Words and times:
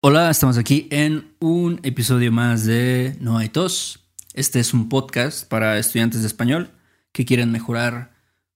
Hola, 0.00 0.30
estamos 0.30 0.58
aquí 0.58 0.86
en 0.92 1.34
un 1.40 1.80
episodio 1.82 2.30
más 2.30 2.64
de 2.64 3.16
No 3.18 3.36
hay 3.36 3.48
tos. 3.48 3.98
Este 4.32 4.60
es 4.60 4.72
un 4.72 4.88
podcast 4.88 5.48
para 5.48 5.76
estudiantes 5.76 6.20
de 6.20 6.28
español 6.28 6.70
que 7.10 7.24
quieren 7.24 7.50
mejorar 7.50 8.12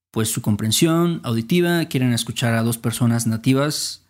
pues 0.09 0.29
su 0.29 0.41
comprensión 0.41 1.19
auditiva, 1.25 1.83
quieren 1.83 2.13
escuchar 2.13 2.53
a 2.53 2.63
dos 2.63 2.77
personas 2.77 3.27
nativas 3.27 4.05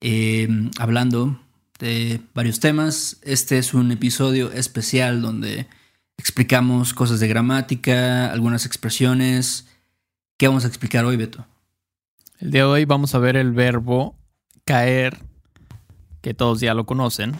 eh, 0.00 0.48
hablando 0.78 1.38
de 1.78 2.22
varios 2.32 2.58
temas. 2.58 3.18
Este 3.20 3.58
es 3.58 3.74
un 3.74 3.92
episodio 3.92 4.50
especial 4.50 5.20
donde 5.20 5.66
explicamos 6.16 6.94
cosas 6.94 7.20
de 7.20 7.28
gramática, 7.28 8.32
algunas 8.32 8.64
expresiones. 8.64 9.68
¿Qué 10.38 10.48
vamos 10.48 10.64
a 10.64 10.68
explicar 10.68 11.04
hoy, 11.04 11.18
Beto? 11.18 11.46
El 12.38 12.50
día 12.50 12.62
de 12.62 12.68
hoy 12.68 12.84
vamos 12.86 13.14
a 13.14 13.18
ver 13.18 13.36
el 13.36 13.52
verbo 13.52 14.16
caer, 14.64 15.27
que 16.28 16.34
todos 16.34 16.60
ya 16.60 16.74
lo 16.74 16.84
conocen. 16.84 17.32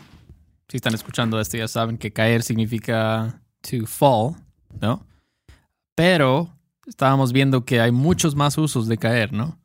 Si 0.66 0.78
están 0.78 0.94
escuchando 0.94 1.38
esto 1.38 1.58
ya 1.58 1.68
saben 1.68 1.98
que 1.98 2.10
caer 2.10 2.42
significa 2.42 3.42
to 3.60 3.86
fall, 3.86 4.34
¿no? 4.80 5.04
Pero 5.94 6.56
estábamos 6.86 7.34
viendo 7.34 7.66
que 7.66 7.82
hay 7.82 7.92
muchos 7.92 8.34
más 8.34 8.56
usos 8.56 8.88
de 8.88 8.96
caer, 8.96 9.34
¿no? 9.34 9.58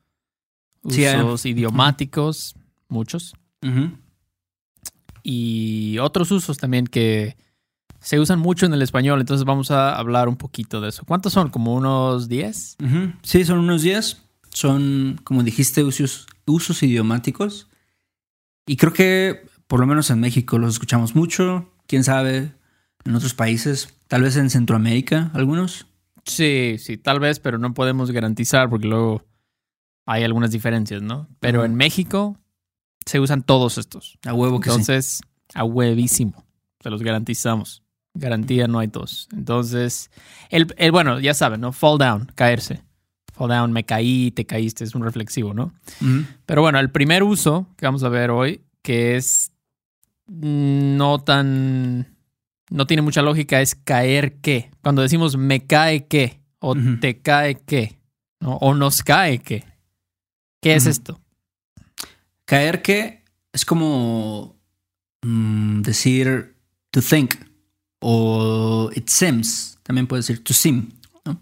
Sí. 0.89 1.05
Usos 1.07 1.45
idiomáticos, 1.45 2.57
muchos. 2.89 3.33
Y 5.23 5.97
otros 5.99 6.29
usos 6.31 6.57
también 6.57 6.85
que 6.85 7.37
se 8.01 8.19
usan 8.19 8.39
mucho 8.39 8.65
en 8.65 8.73
el 8.73 8.81
español. 8.81 9.21
Entonces 9.21 9.45
vamos 9.45 9.71
a 9.71 9.95
hablar 9.95 10.27
un 10.27 10.35
poquito 10.35 10.81
de 10.81 10.89
eso. 10.89 11.05
¿Cuántos 11.05 11.31
son? 11.31 11.49
¿Como 11.49 11.73
unos 11.75 12.27
10? 12.27 12.75
Ujú. 12.83 13.13
Sí, 13.21 13.45
son 13.45 13.59
unos 13.59 13.83
días. 13.83 14.21
Son, 14.49 15.17
como 15.23 15.43
dijiste, 15.43 15.81
usos, 15.85 16.27
usos 16.45 16.83
idiomáticos. 16.83 17.69
Y 18.65 18.77
creo 18.77 18.93
que, 18.93 19.45
por 19.67 19.79
lo 19.79 19.87
menos 19.87 20.09
en 20.09 20.19
México, 20.19 20.57
los 20.57 20.73
escuchamos 20.73 21.15
mucho. 21.15 21.71
Quién 21.87 22.03
sabe, 22.03 22.53
en 23.05 23.15
otros 23.15 23.33
países, 23.33 23.93
tal 24.07 24.23
vez 24.23 24.37
en 24.37 24.49
Centroamérica, 24.49 25.31
algunos. 25.33 25.87
Sí, 26.25 26.77
sí, 26.79 26.97
tal 26.97 27.19
vez, 27.19 27.39
pero 27.39 27.57
no 27.57 27.73
podemos 27.73 28.11
garantizar 28.11 28.69
porque 28.69 28.87
luego 28.87 29.25
hay 30.05 30.23
algunas 30.23 30.51
diferencias, 30.51 31.01
¿no? 31.01 31.27
Pero 31.39 31.65
en 31.65 31.75
México 31.75 32.37
se 33.05 33.19
usan 33.19 33.43
todos 33.43 33.77
estos. 33.77 34.17
A 34.25 34.33
huevo 34.33 34.59
que 34.59 34.69
sí. 34.69 34.75
Entonces, 34.75 35.21
a 35.53 35.63
huevísimo. 35.65 36.45
Se 36.79 36.89
los 36.89 37.03
garantizamos. 37.03 37.83
Garantía 38.13 38.67
no 38.67 38.79
hay 38.79 38.87
dos. 38.87 39.27
Entonces, 39.33 40.11
el, 40.49 40.67
el 40.77 40.91
bueno, 40.91 41.19
ya 41.19 41.33
saben, 41.33 41.61
¿no? 41.61 41.71
Fall 41.73 41.97
down, 41.97 42.31
caerse. 42.35 42.83
Fall 43.33 43.49
down, 43.49 43.71
me 43.71 43.83
caí, 43.83 44.31
te 44.31 44.45
caíste, 44.45 44.83
es 44.83 44.93
un 44.95 45.03
reflexivo, 45.03 45.53
¿no? 45.53 45.73
Pero 46.45 46.61
bueno, 46.61 46.79
el 46.79 46.91
primer 46.91 47.23
uso 47.23 47.67
que 47.77 47.85
vamos 47.85 48.03
a 48.03 48.09
ver 48.09 48.29
hoy, 48.29 48.61
que 48.83 49.15
es 49.15 49.51
no 50.27 51.19
tan. 51.19 52.15
No 52.69 52.87
tiene 52.87 53.01
mucha 53.01 53.21
lógica, 53.21 53.61
es 53.61 53.75
caer 53.75 54.35
qué. 54.41 54.71
Cuando 54.81 55.01
decimos 55.01 55.35
me 55.35 55.65
cae 55.65 56.07
qué, 56.07 56.41
o 56.59 56.75
te 57.01 57.21
cae 57.21 57.55
qué, 57.55 57.99
¿no? 58.39 58.57
o 58.57 58.73
nos 58.73 59.03
cae 59.03 59.39
qué. 59.39 59.65
¿Qué 60.61 60.75
es 60.75 60.85
esto? 60.85 61.19
Caer 62.45 62.81
que 62.81 63.23
es 63.51 63.65
como 63.65 64.55
mm, 65.23 65.81
decir 65.81 66.55
to 66.91 67.01
think 67.01 67.35
o 67.99 68.89
it 68.95 69.09
seems. 69.09 69.77
También 69.83 70.07
puede 70.07 70.21
decir 70.21 70.43
to 70.43 70.53
seem. 70.53 70.89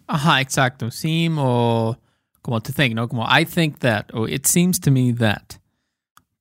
Ajá, 0.07 0.41
exacto. 0.41 0.91
Seem 0.91 1.37
o 1.37 1.97
como 2.41 2.59
to 2.61 2.71
think, 2.73 2.93
¿no? 2.95 3.07
Como 3.07 3.23
I 3.27 3.45
think 3.45 3.79
that 3.79 4.13
o 4.13 4.27
it 4.27 4.45
seems 4.45 4.79
to 4.81 4.91
me 4.91 5.13
that. 5.13 5.59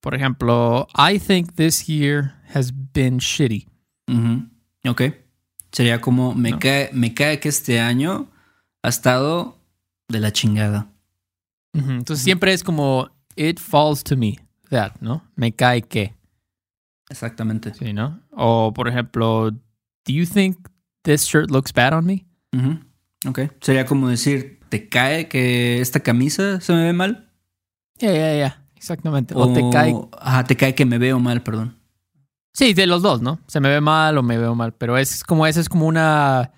Por 0.00 0.14
ejemplo, 0.14 0.86
I 0.96 1.18
think 1.18 1.56
this 1.56 1.88
year 1.88 2.34
has 2.54 2.70
been 2.72 3.18
shitty. 3.18 3.66
Ujú. 4.08 4.48
Ok. 4.88 5.02
Sería 5.72 6.00
como 6.00 6.34
me, 6.34 6.50
No. 6.52 6.58
cae, 6.58 6.90
me 6.92 7.12
cae 7.14 7.38
que 7.38 7.48
este 7.50 7.78
año 7.80 8.28
ha 8.82 8.88
estado 8.88 9.56
de 10.08 10.20
la 10.20 10.32
chingada. 10.32 10.88
Entonces 11.72 12.24
siempre 12.24 12.52
es 12.52 12.64
como 12.64 13.08
it 13.36 13.60
falls 13.60 14.02
to 14.02 14.16
me 14.16 14.38
that, 14.70 14.92
¿no? 15.00 15.22
Me 15.36 15.52
cae 15.52 15.82
que, 15.82 16.14
Exactamente. 17.08 17.72
sí, 17.74 17.92
¿no? 17.92 18.20
O 18.32 18.72
por 18.72 18.88
ejemplo, 18.88 19.50
do 19.52 20.12
you 20.12 20.24
think 20.26 20.56
this 21.04 21.24
shirt 21.24 21.50
looks 21.50 21.72
bad 21.72 21.92
on 21.92 22.06
me? 22.06 22.26
Ujú. 22.52 22.80
Ok. 23.26 23.40
Sería 23.60 23.84
como 23.84 24.08
decir, 24.08 24.60
¿te 24.68 24.88
cae 24.88 25.28
que 25.28 25.80
esta 25.80 26.00
camisa 26.00 26.60
se 26.60 26.72
me 26.72 26.84
ve 26.84 26.92
mal? 26.92 27.28
Yeah, 27.98 28.12
yeah, 28.12 28.34
yeah. 28.34 28.62
Exactamente. 28.76 29.34
O, 29.36 29.52
te 29.52 29.62
cae. 29.70 29.94
Ajá, 30.18 30.44
te 30.44 30.56
cae 30.56 30.74
que 30.74 30.86
me 30.86 30.98
veo 30.98 31.18
mal, 31.20 31.42
perdón. 31.42 31.76
Sí, 32.54 32.72
de 32.72 32.86
los 32.86 33.02
dos, 33.02 33.20
¿no? 33.20 33.38
Se 33.46 33.60
me 33.60 33.68
ve 33.68 33.80
mal 33.80 34.16
o 34.16 34.22
me 34.22 34.38
veo 34.38 34.54
mal. 34.54 34.72
Pero 34.72 34.96
es 34.96 35.22
como, 35.22 35.46
esa 35.46 35.60
es 35.60 35.68
como 35.68 35.86
una. 35.86 36.52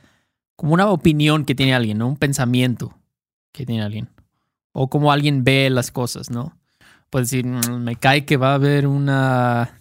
como 0.56 0.72
una 0.74 0.86
opinión 0.88 1.44
que 1.44 1.54
tiene 1.56 1.74
alguien, 1.74 1.98
¿no? 1.98 2.06
Un 2.08 2.16
pensamiento 2.16 2.96
que 3.52 3.66
tiene 3.66 3.82
alguien. 3.82 4.08
O 4.72 4.88
como 4.88 5.10
alguien 5.12 5.42
ve 5.44 5.68
las 5.68 5.90
cosas, 5.90 6.30
¿no? 6.30 6.56
Puede 7.10 7.24
decir, 7.24 7.44
"Mm, 7.44 7.82
me 7.82 7.96
cae 7.96 8.24
que 8.24 8.36
va 8.36 8.52
a 8.52 8.54
haber 8.54 8.86
una. 8.86 9.78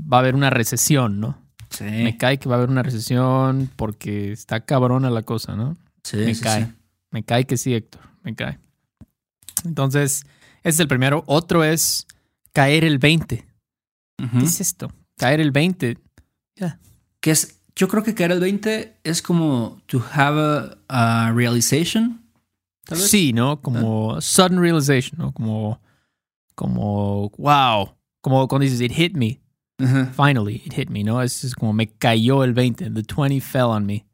va 0.00 0.16
a 0.18 0.20
haber 0.20 0.36
una 0.36 0.50
recesión, 0.50 1.18
¿no? 1.20 1.36
Sí. 1.70 1.84
Me 1.84 2.16
cae 2.16 2.38
que 2.38 2.48
va 2.48 2.54
a 2.54 2.58
haber 2.58 2.70
una 2.70 2.82
recesión 2.84 3.68
porque 3.76 4.30
está 4.32 4.60
cabrona 4.60 5.10
la 5.10 5.22
cosa, 5.22 5.56
¿no? 5.56 5.76
Sí, 6.02 6.16
me 6.18 6.34
sí, 6.34 6.42
cae. 6.42 6.64
sí. 6.66 6.72
Me 7.10 7.22
cae 7.22 7.44
que 7.44 7.56
sí, 7.56 7.74
Héctor. 7.74 8.02
Me 8.22 8.34
cae. 8.34 8.58
Entonces, 9.64 10.24
ese 10.62 10.68
es 10.68 10.80
el 10.80 10.88
primero. 10.88 11.24
Otro 11.26 11.64
es 11.64 12.06
caer 12.52 12.84
el 12.84 12.98
20. 12.98 13.46
Ujú. 14.22 14.38
¿Qué 14.38 14.44
es 14.44 14.60
esto? 14.60 14.92
Caer 15.16 15.40
el 15.40 15.50
20. 15.50 15.98
Que 17.20 17.30
es, 17.32 17.60
yo 17.74 17.88
creo 17.88 18.02
que 18.04 18.14
caer 18.14 18.30
al 18.32 18.40
20 18.40 19.00
es 19.02 19.22
como 19.22 19.80
to 19.86 20.04
have 20.12 20.78
a, 20.88 21.26
a 21.28 21.32
realization. 21.32 22.22
Tal 22.84 22.98
vez. 22.98 23.10
Sí, 23.10 23.32
¿no? 23.32 23.60
Como 23.60 24.20
sudden 24.20 24.60
realization, 24.60 25.18
¿no? 25.18 25.32
Como, 25.32 25.80
como, 26.54 27.30
wow. 27.38 27.94
Como 28.20 28.46
cuando 28.48 28.64
dices, 28.64 28.80
it 28.80 28.92
hit 28.92 29.14
me. 29.16 29.40
Ajá. 29.80 30.12
Finally, 30.16 30.62
it 30.64 30.74
hit 30.74 30.90
me, 30.90 31.02
¿no? 31.04 31.20
Es, 31.22 31.44
es 31.44 31.54
como 31.54 31.72
me 31.72 31.88
cayó 31.88 32.44
el 32.44 32.52
20. 32.52 32.90
The 32.90 33.02
20 33.16 33.40
fell 33.40 33.62
on 33.64 33.86
me. 33.86 34.06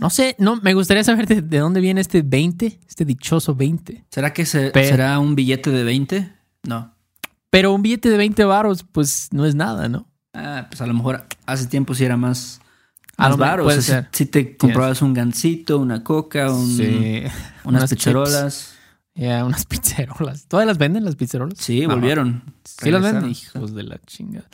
No 0.00 0.10
sé, 0.10 0.36
no, 0.38 0.56
me 0.56 0.74
gustaría 0.74 1.02
saber 1.04 1.26
de, 1.26 1.40
de 1.42 1.58
dónde 1.58 1.80
viene 1.80 2.00
este 2.00 2.22
20, 2.22 2.80
este 2.88 3.04
dichoso 3.04 3.54
20. 3.54 4.04
¿Será 4.10 4.32
que 4.32 4.44
se- 4.46 4.70
será 4.72 5.18
un 5.18 5.34
billete 5.34 5.70
de 5.70 5.84
20? 5.84 6.32
No. 6.64 6.94
Pero 7.50 7.72
un 7.72 7.82
billete 7.82 8.10
de 8.10 8.16
20 8.18 8.44
varos, 8.44 8.84
pues 8.90 9.28
no 9.32 9.46
es 9.46 9.54
nada, 9.54 9.88
¿no? 9.88 10.06
Ah, 10.34 10.66
pues 10.68 10.80
a 10.82 10.86
lo 10.86 10.92
mejor 10.94 11.24
hace 11.46 11.66
tiempo 11.66 11.94
sí 11.94 12.04
era 12.04 12.16
más, 12.18 12.60
A 13.16 13.22
más 13.22 13.30
lo 13.30 13.36
mejor 13.38 13.50
baro. 13.50 13.64
puede 13.64 13.78
o 13.78 13.82
sea, 13.82 14.02
ser. 14.02 14.08
si, 14.12 14.24
si 14.24 14.30
te 14.30 14.56
comprabas 14.56 15.00
un 15.00 15.14
gancito, 15.14 15.78
una 15.78 16.04
coca, 16.04 16.52
un- 16.52 16.76
Sí. 16.76 17.22
unas, 17.64 17.80
Unas 17.82 17.90
picharolas. 17.90 18.72
Ya, 19.14 19.46
unas 19.46 19.64
pizzerolas. 19.64 20.44
¿Todavía 20.46 20.66
las 20.66 20.76
venden 20.76 21.02
las 21.06 21.16
pizzerolas? 21.16 21.56
Sí, 21.58 21.80
No. 21.86 21.94
volvieron. 21.94 22.42
Sí 22.64 22.90
las 22.90 23.00
venden, 23.00 23.30
hijos 23.30 23.74
de 23.74 23.82
la 23.82 23.98
chingada. 24.06 24.46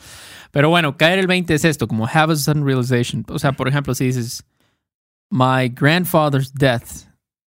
Pero 0.51 0.69
bueno, 0.69 0.95
caer 0.95 1.19
el 1.19 1.27
20 1.27 1.53
es 1.53 1.65
esto, 1.65 1.89
como 1.89 2.07
have 2.07 2.31
a 2.31 2.35
sudden 2.37 2.65
realization. 2.65 3.25
O 3.27 3.39
sea, 3.39 3.51
por 3.51 3.67
ejemplo, 3.67 3.93
si 3.93 4.05
dices, 4.05 4.45
my 5.33 5.67
grandfather's 5.67 6.51
death 6.53 7.07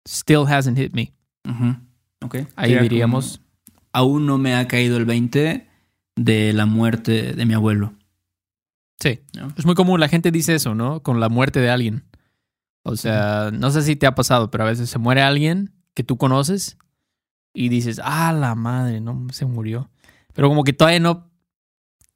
still 0.05 0.45
hasn't 0.45 0.77
hit 0.77 0.93
me. 0.93 1.13
Ujú. 1.45 1.77
Ok. 2.25 2.35
Ahí 2.57 2.71
Sería 2.71 2.81
diríamos, 2.81 3.37
como, 3.37 3.81
aún 3.93 4.25
no 4.25 4.37
me 4.37 4.53
ha 4.53 4.67
caído 4.67 4.97
el 4.97 5.05
20 5.05 5.65
de 6.17 6.53
la 6.53 6.65
muerte 6.65 7.33
de 7.33 7.45
mi 7.45 7.53
abuelo. 7.53 7.93
sí. 8.99 9.21
¿no? 9.33 9.47
Es 9.57 9.65
muy 9.65 9.75
común, 9.75 10.01
la 10.01 10.09
gente 10.09 10.29
dice 10.29 10.55
eso, 10.55 10.75
¿no? 10.75 11.01
Con 11.01 11.21
la 11.21 11.29
muerte 11.29 11.61
de 11.61 11.69
alguien. 11.69 12.03
O 12.83 12.97
sea, 12.97 13.49
no 13.53 13.71
sé 13.71 13.81
si 13.83 13.95
te 13.95 14.07
ha 14.07 14.13
pasado, 14.15 14.51
pero 14.51 14.65
a 14.65 14.67
veces 14.67 14.89
se 14.89 14.99
muere 14.99 15.21
alguien 15.21 15.71
que 15.93 16.03
tú 16.03 16.17
conoces 16.17 16.77
y 17.53 17.69
dices, 17.69 18.01
ah, 18.03 18.33
la 18.33 18.55
madre, 18.55 18.99
no 18.99 19.27
se 19.31 19.45
murió. 19.45 19.89
Pero 20.33 20.49
como 20.49 20.65
que 20.65 20.73
todavía 20.73 20.99
no 20.99 21.28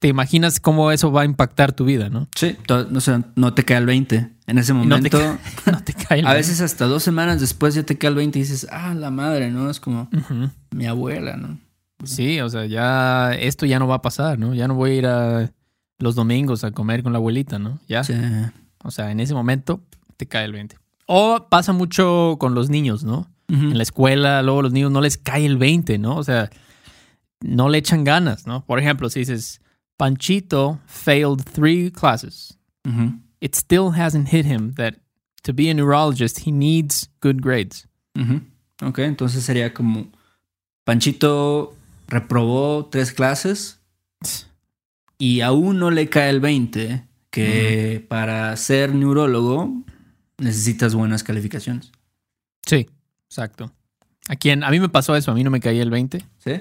te 0.03 0.09
imaginas 0.09 0.59
cómo 0.59 0.91
eso 0.91 1.13
va 1.13 1.21
a 1.21 1.25
impactar 1.25 1.71
tu 1.71 1.85
vida, 1.85 2.09
¿no? 2.09 2.27
Sí. 2.35 2.57
No, 2.67 2.99
sé, 2.99 3.23
no 3.37 3.53
te 3.53 3.63
cae 3.63 3.77
el 3.77 3.85
20. 3.85 4.31
En 4.47 4.57
ese 4.57 4.73
no 4.73 4.81
te 4.81 4.89
momento, 4.89 5.17
No 5.71 5.81
te 5.81 5.93
cae 5.93 6.19
el 6.19 6.27
a 6.27 6.33
veces 6.33 6.59
hasta 6.59 6.87
dos 6.87 7.03
semanas 7.03 7.39
después 7.39 7.73
ya 7.73 7.83
te 7.83 7.97
cae 7.97 8.09
el 8.09 8.15
20 8.15 8.37
y 8.37 8.41
dices, 8.41 8.67
ah, 8.69 8.93
la 8.95 9.11
madre, 9.11 9.49
¿no? 9.49 9.69
Es 9.69 9.79
como 9.79 10.09
mi 10.71 10.87
abuela, 10.87 11.37
¿no? 11.37 11.57
Sí, 12.03 12.41
o 12.41 12.49
sea, 12.49 12.65
ya 12.65 13.33
esto 13.33 13.65
ya 13.65 13.79
no 13.79 13.87
va 13.87 13.95
a 13.95 14.01
pasar, 14.01 14.37
¿no? 14.37 14.53
Ya 14.53 14.67
no 14.67 14.75
voy 14.75 14.91
a 14.91 14.93
ir 14.95 15.07
a 15.07 15.53
los 15.99 16.15
domingos 16.15 16.65
a 16.65 16.71
comer 16.71 17.01
con 17.01 17.13
la 17.13 17.19
abuelita, 17.19 17.57
¿no? 17.57 17.79
Ya. 17.87 18.03
Sí. 18.03 18.13
O 18.83 18.91
sea, 18.91 19.09
en 19.09 19.21
ese 19.21 19.33
momento 19.33 19.79
te 20.17 20.25
cae 20.25 20.43
el 20.43 20.51
20. 20.51 20.75
O 21.05 21.47
pasa 21.49 21.71
mucho 21.71 22.35
con 22.41 22.55
los 22.55 22.69
niños, 22.69 23.05
¿no? 23.05 23.29
En 23.47 23.77
la 23.77 23.83
escuela, 23.83 24.41
luego 24.41 24.63
los 24.63 24.73
niños 24.73 24.91
no 24.91 24.99
les 24.99 25.17
cae 25.17 25.45
el 25.45 25.57
20, 25.57 25.97
¿no? 25.97 26.17
O 26.17 26.23
sea, 26.25 26.49
no 27.39 27.69
le 27.69 27.77
echan 27.77 28.03
ganas, 28.03 28.47
¿no? 28.47 28.65
Por 28.65 28.79
ejemplo, 28.79 29.09
si 29.09 29.19
dices, 29.19 29.61
Panchito 29.97 30.79
failed 30.87 31.43
three 31.43 31.89
classes, 31.91 32.57
Ujú. 32.85 33.19
it 33.41 33.55
still 33.55 33.91
hasn't 33.99 34.29
hit 34.29 34.45
him 34.45 34.73
that 34.75 34.95
to 35.43 35.53
be 35.53 35.69
a 35.69 35.73
neurologist, 35.73 36.45
he 36.47 36.51
needs 36.51 37.09
good 37.21 37.41
grades. 37.41 37.87
Ujú. 38.15 38.41
Ok, 38.81 38.99
entonces 38.99 39.43
sería 39.43 39.73
como 39.73 40.07
Panchito 40.83 41.75
reprobó 42.07 42.87
tres 42.91 43.11
clases 43.13 43.79
y 45.17 45.41
aún 45.41 45.79
no 45.79 45.89
le 45.91 46.09
cae 46.09 46.29
el 46.29 46.39
20 46.39 47.05
que 47.29 48.05
para 48.09 48.55
ser 48.57 48.93
neurólogo 48.93 49.83
necesitas 50.37 50.93
buenas 50.95 51.23
calificaciones. 51.23 51.91
Sí, 52.65 52.87
exacto. 53.29 53.71
A 54.27 54.35
quien 54.35 54.63
a 54.63 54.69
mí 54.69 54.79
me 54.79 54.89
pasó 54.89 55.15
eso, 55.15 55.31
a 55.31 55.33
mí 55.33 55.43
no 55.43 55.49
me 55.49 55.59
caía 55.59 55.81
el 55.83 55.89
20. 55.89 56.23
¿Sí? 56.39 56.51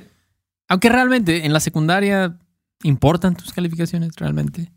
Aunque 0.69 0.88
realmente 0.88 1.44
en 1.44 1.52
la 1.52 1.61
secundaria 1.61 2.38
importan 2.82 3.34
tus 3.37 3.52
calificaciones 3.52 4.14
realmente. 4.17 4.73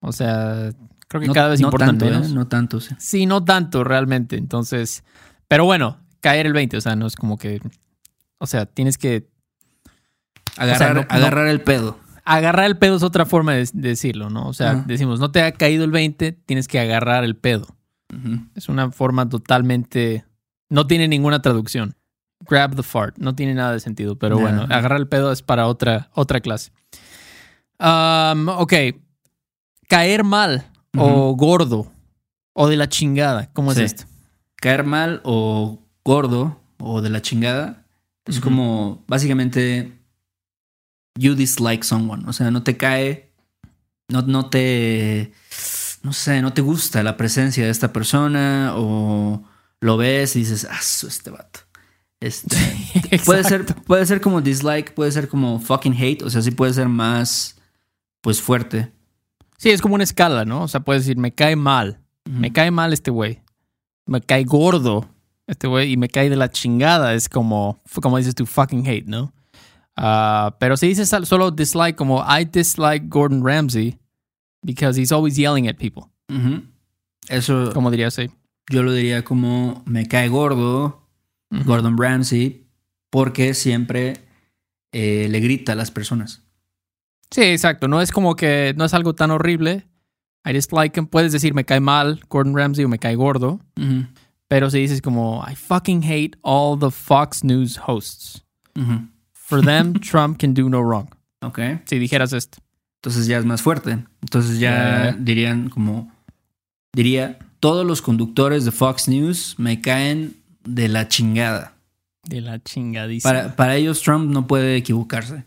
O 0.00 0.12
sea, 0.12 0.70
creo 1.08 1.20
que 1.20 1.26
No- 1.28 1.32
cada 1.34 1.48
vez 1.48 1.60
no 1.60 1.68
importan 1.68 1.98
tanto, 1.98 2.06
¿eh? 2.06 2.28
No 2.34 2.46
tanto, 2.48 2.80
sí. 2.80 2.94
Sí, 2.98 3.26
no 3.26 3.44
tanto 3.44 3.84
realmente. 3.84 4.36
Entonces, 4.36 5.04
pero 5.48 5.64
bueno, 5.64 5.98
caer 6.20 6.46
el 6.46 6.52
20, 6.52 6.76
o 6.76 6.80
sea, 6.80 6.96
no 6.96 7.06
es 7.06 7.16
como 7.16 7.38
que, 7.38 7.60
o 8.38 8.46
sea, 8.46 8.66
tienes 8.66 8.98
que 8.98 9.28
Agarrar, 10.56 10.94
no- 10.94 11.06
agarrar 11.08 11.46
el 11.48 11.60
pedo. 11.62 11.98
agarrar 12.24 12.66
el 12.66 12.76
pedo 12.76 12.96
es 12.96 13.02
otra 13.02 13.24
forma 13.26 13.52
de, 13.54 13.68
de 13.72 13.88
decirlo, 13.88 14.28
¿no? 14.30 14.46
O 14.48 14.52
sea, 14.52 14.74
decimos, 14.86 15.18
no 15.18 15.30
te 15.30 15.42
ha 15.42 15.52
caído 15.52 15.84
el 15.84 15.90
20, 15.90 16.32
tienes 16.32 16.68
que 16.68 16.78
agarrar 16.78 17.24
el 17.24 17.36
pedo. 17.36 17.66
Es 18.54 18.68
una 18.68 18.90
forma 18.90 19.26
totalmente, 19.28 20.24
no 20.68 20.86
tiene 20.86 21.08
ninguna 21.08 21.40
traducción. 21.40 21.96
Grab 22.40 22.74
the 22.76 22.82
fart, 22.82 23.16
no 23.18 23.34
tiene 23.34 23.54
nada 23.54 23.72
de 23.72 23.80
sentido, 23.80 24.16
pero 24.18 24.38
bueno, 24.38 24.62
agarrar 24.68 24.98
el 24.98 25.08
pedo 25.08 25.32
es 25.32 25.40
para 25.42 25.66
otra, 25.66 26.10
otra 26.12 26.40
clase. 26.40 26.72
Um, 27.82 28.48
ok, 28.48 28.72
caer 29.88 30.22
mal 30.24 30.70
o 30.96 31.34
gordo 31.34 31.90
o 32.54 32.68
de 32.68 32.76
la 32.76 32.88
chingada, 32.88 33.50
¿cómo 33.52 33.72
Sí. 33.74 33.82
es 33.82 33.92
esto? 33.92 34.04
Caer 34.56 34.84
mal 34.84 35.20
o 35.24 35.80
gordo 36.04 36.60
o 36.78 37.00
de 37.02 37.10
la 37.10 37.20
chingada 37.22 37.84
es 38.26 38.38
como 38.40 39.02
básicamente 39.08 39.98
you 41.18 41.34
dislike 41.34 41.82
someone. 41.84 42.24
O 42.28 42.32
sea, 42.32 42.50
no 42.52 42.62
te 42.62 42.76
cae, 42.76 43.32
no, 44.08 44.22
no 44.22 44.48
te, 44.48 45.32
no 46.02 46.12
sé, 46.12 46.40
no 46.42 46.52
te 46.52 46.62
gusta 46.62 47.02
la 47.02 47.16
presencia 47.16 47.64
de 47.64 47.70
esta 47.70 47.92
persona 47.92 48.74
o 48.76 49.42
lo 49.80 49.96
ves 49.96 50.36
y 50.36 50.40
dices, 50.40 50.68
ah, 50.70 50.78
este 50.80 51.30
vato. 51.30 51.60
Este, 52.20 52.56
puede 53.24 53.42
ser, 53.42 53.66
puede 53.66 54.06
ser 54.06 54.20
como 54.20 54.40
dislike, 54.40 54.94
puede 54.94 55.10
ser 55.10 55.28
como 55.28 55.58
fucking 55.58 55.94
hate, 56.00 56.22
o 56.22 56.30
sea, 56.30 56.40
sí 56.42 56.52
puede 56.52 56.72
ser 56.72 56.88
más, 56.88 57.56
pues 58.22 58.40
fuerte. 58.40 58.90
Sí, 59.58 59.68
es 59.70 59.82
como 59.82 59.94
una 59.94 60.04
escala, 60.04 60.46
¿no? 60.46 60.62
O 60.62 60.68
sea, 60.68 60.80
puedes 60.80 61.04
decir, 61.04 61.18
me 61.18 61.32
cae 61.32 61.54
mal, 61.54 62.00
me 62.24 62.52
cae 62.52 62.70
mal 62.70 62.94
este 62.94 63.10
güey, 63.10 63.42
me 64.06 64.22
cae 64.22 64.44
gordo 64.44 65.08
este 65.46 65.66
güey 65.66 65.92
y 65.92 65.96
me 65.96 66.08
cae 66.08 66.30
de 66.30 66.36
la 66.36 66.50
chingada, 66.50 67.14
es 67.14 67.28
como, 67.28 67.78
como 68.00 68.16
dices 68.16 68.34
tú, 68.34 68.46
fucking 68.46 68.86
hate, 68.86 69.06
¿no? 69.06 69.34
Ah, 69.96 70.56
pero 70.58 70.76
si 70.76 70.88
dices 70.88 71.14
solo 71.24 71.50
dislike, 71.50 71.96
como 71.96 72.24
I 72.24 72.44
dislike 72.44 73.08
Gordon 73.08 73.44
Ramsay 73.44 73.98
because 74.62 74.98
he's 74.98 75.12
always 75.12 75.36
yelling 75.36 75.68
at 75.68 75.76
people. 75.76 76.04
Eso 77.28 77.72
como 77.74 77.90
dirías 77.90 78.18
ahí. 78.18 78.30
yo 78.70 78.82
lo 78.82 78.92
diría 78.92 79.22
como 79.22 79.82
me 79.84 80.06
cae 80.06 80.28
gordo 80.28 81.06
Gordon 81.50 81.98
Ramsay 81.98 82.66
porque 83.10 83.52
siempre 83.52 84.24
eh, 84.92 85.28
le 85.30 85.40
grita 85.40 85.72
a 85.72 85.74
las 85.74 85.90
personas. 85.90 86.42
Sí, 87.32 87.42
exacto. 87.42 87.88
No 87.88 88.00
es 88.00 88.12
como 88.12 88.36
que 88.36 88.74
no 88.76 88.84
es 88.84 88.94
algo 88.94 89.14
tan 89.14 89.30
horrible. 89.30 89.86
I 90.44 90.52
dislike 90.52 90.96
him. 90.96 91.06
Puedes 91.06 91.32
decir 91.32 91.54
me 91.54 91.64
cae 91.64 91.80
mal 91.80 92.20
Gordon 92.28 92.56
Ramsay 92.56 92.84
o 92.84 92.88
me 92.88 92.98
cae 92.98 93.14
gordo. 93.14 93.60
Pero 94.48 94.70
si 94.70 94.78
dices 94.78 95.00
como 95.00 95.44
I 95.50 95.54
fucking 95.54 96.02
hate 96.04 96.36
all 96.42 96.78
the 96.78 96.90
Fox 96.90 97.42
News 97.42 97.80
hosts. 97.86 98.44
For 99.32 99.64
them, 99.64 99.94
Trump 100.00 100.38
can 100.38 100.54
do 100.54 100.68
no 100.68 100.82
wrong. 100.82 101.08
Ok. 101.40 101.58
Si 101.86 101.98
dijeras 101.98 102.32
esto. 102.32 102.58
Entonces 103.00 103.26
ya 103.26 103.38
es 103.38 103.44
más 103.44 103.62
fuerte. 103.62 104.04
Entonces 104.20 104.58
ya 104.58 105.12
dirían 105.18 105.70
como 105.70 106.12
diría 106.92 107.38
todos 107.60 107.86
los 107.86 108.02
conductores 108.02 108.64
de 108.64 108.72
Fox 108.72 109.08
News 109.08 109.54
me 109.58 109.80
caen 109.80 110.36
de 110.64 110.88
la 110.88 111.08
chingada. 111.08 111.74
De 112.24 112.40
la 112.40 112.62
chingadísima. 112.62 113.32
Para, 113.32 113.56
para 113.56 113.76
ellos 113.76 114.02
Trump 114.02 114.30
no 114.30 114.46
puede 114.46 114.76
equivocarse. 114.76 115.44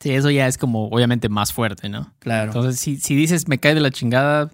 Sí, 0.00 0.10
eso 0.10 0.30
ya 0.30 0.46
es 0.46 0.58
como 0.58 0.88
obviamente 0.88 1.28
más 1.28 1.52
fuerte, 1.52 1.88
¿no? 1.88 2.14
Claro. 2.20 2.46
Entonces, 2.52 2.78
si, 2.80 2.98
si 2.98 3.14
dices 3.16 3.48
me 3.48 3.58
cae 3.58 3.74
de 3.74 3.80
la 3.80 3.90
chingada, 3.90 4.50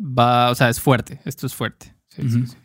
va, 0.00 0.50
o 0.50 0.54
sea, 0.54 0.68
es 0.68 0.80
fuerte. 0.80 1.20
Esto 1.24 1.46
es 1.46 1.54
fuerte. 1.54 1.94
Sí, 2.08 2.22
sí, 2.28 2.46
sí. 2.46 2.56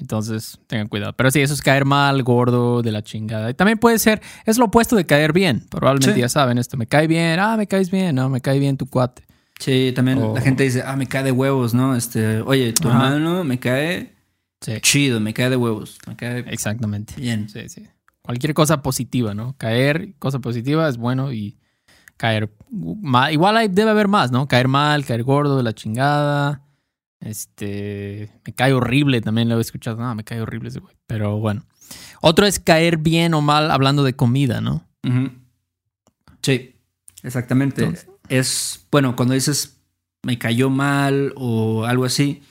Entonces, 0.00 0.58
tengan 0.66 0.88
cuidado. 0.88 1.12
Pero 1.12 1.30
sí, 1.30 1.40
eso 1.40 1.54
es 1.54 1.62
caer 1.62 1.84
mal, 1.84 2.22
gordo, 2.24 2.82
de 2.82 2.90
la 2.90 3.02
chingada. 3.02 3.48
Y 3.50 3.54
también 3.54 3.78
puede 3.78 4.00
ser, 4.00 4.20
es 4.44 4.58
lo 4.58 4.64
opuesto 4.64 4.96
de 4.96 5.06
caer 5.06 5.32
bien. 5.32 5.64
Probablemente 5.70 6.14
Sí. 6.16 6.20
ya 6.20 6.28
saben 6.28 6.58
esto. 6.58 6.76
Me 6.76 6.86
cae 6.88 7.06
bien, 7.06 7.38
ah, 7.38 7.56
me 7.56 7.68
caes 7.68 7.90
bien, 7.92 8.16
no, 8.16 8.28
me 8.28 8.40
cae 8.40 8.58
bien 8.58 8.76
tu 8.76 8.86
cuate. 8.86 9.22
Sí, 9.60 9.92
también 9.94 10.18
O- 10.18 10.34
la 10.34 10.40
gente 10.40 10.64
dice, 10.64 10.82
ah, 10.84 10.96
me 10.96 11.06
cae 11.06 11.22
de 11.22 11.30
huevos, 11.30 11.74
¿no? 11.74 11.94
Este, 11.94 12.40
oye, 12.40 12.72
tu 12.72 12.88
Ajá. 12.88 12.96
hermano 13.14 13.44
me 13.44 13.60
cae 13.60 14.12
Sí, 14.60 14.72
chido, 14.80 15.20
me 15.20 15.32
cae 15.32 15.48
de 15.50 15.56
huevos, 15.56 15.98
me 16.08 16.16
cae 16.16 16.40
exactamente. 16.48 17.14
bien. 17.16 17.48
Sí, 17.48 17.68
sí. 17.68 17.86
Cualquier 18.24 18.54
cosa 18.54 18.82
positiva, 18.82 19.34
¿no? 19.34 19.54
Caer, 19.58 20.14
cosa 20.18 20.38
positiva 20.38 20.88
es 20.88 20.96
bueno 20.96 21.32
y 21.32 21.58
caer 22.16 22.50
mal. 22.70 23.32
Igual 23.32 23.56
hay, 23.58 23.68
debe 23.68 23.90
haber 23.90 24.08
más, 24.08 24.32
¿no? 24.32 24.48
Caer 24.48 24.66
mal, 24.66 25.04
caer 25.04 25.22
gordo, 25.24 25.58
de 25.58 25.62
la 25.62 25.74
chingada. 25.74 26.62
Este, 27.20 28.30
me 28.46 28.54
cae 28.54 28.72
horrible, 28.72 29.20
también 29.20 29.48
lo 29.48 29.58
he 29.58 29.60
escuchado. 29.60 29.98
No, 29.98 30.14
me 30.14 30.24
cae 30.24 30.40
horrible 30.40 30.70
ese 30.70 30.80
güey. 30.80 30.96
Pero 31.06 31.38
bueno. 31.38 31.66
Otro 32.22 32.46
es 32.46 32.58
caer 32.58 32.96
bien 32.96 33.34
o 33.34 33.42
mal 33.42 33.70
hablando 33.70 34.02
de 34.04 34.14
comida, 34.16 34.62
¿no? 34.62 34.86
Sí, 36.42 36.76
exactamente. 37.22 37.82
Entonces- 37.82 38.08
es, 38.28 38.86
bueno, 38.90 39.16
cuando 39.16 39.34
dices 39.34 39.82
me 40.22 40.38
cayó 40.38 40.70
mal 40.70 41.34
o 41.36 41.84
algo 41.84 42.06
así, 42.06 42.42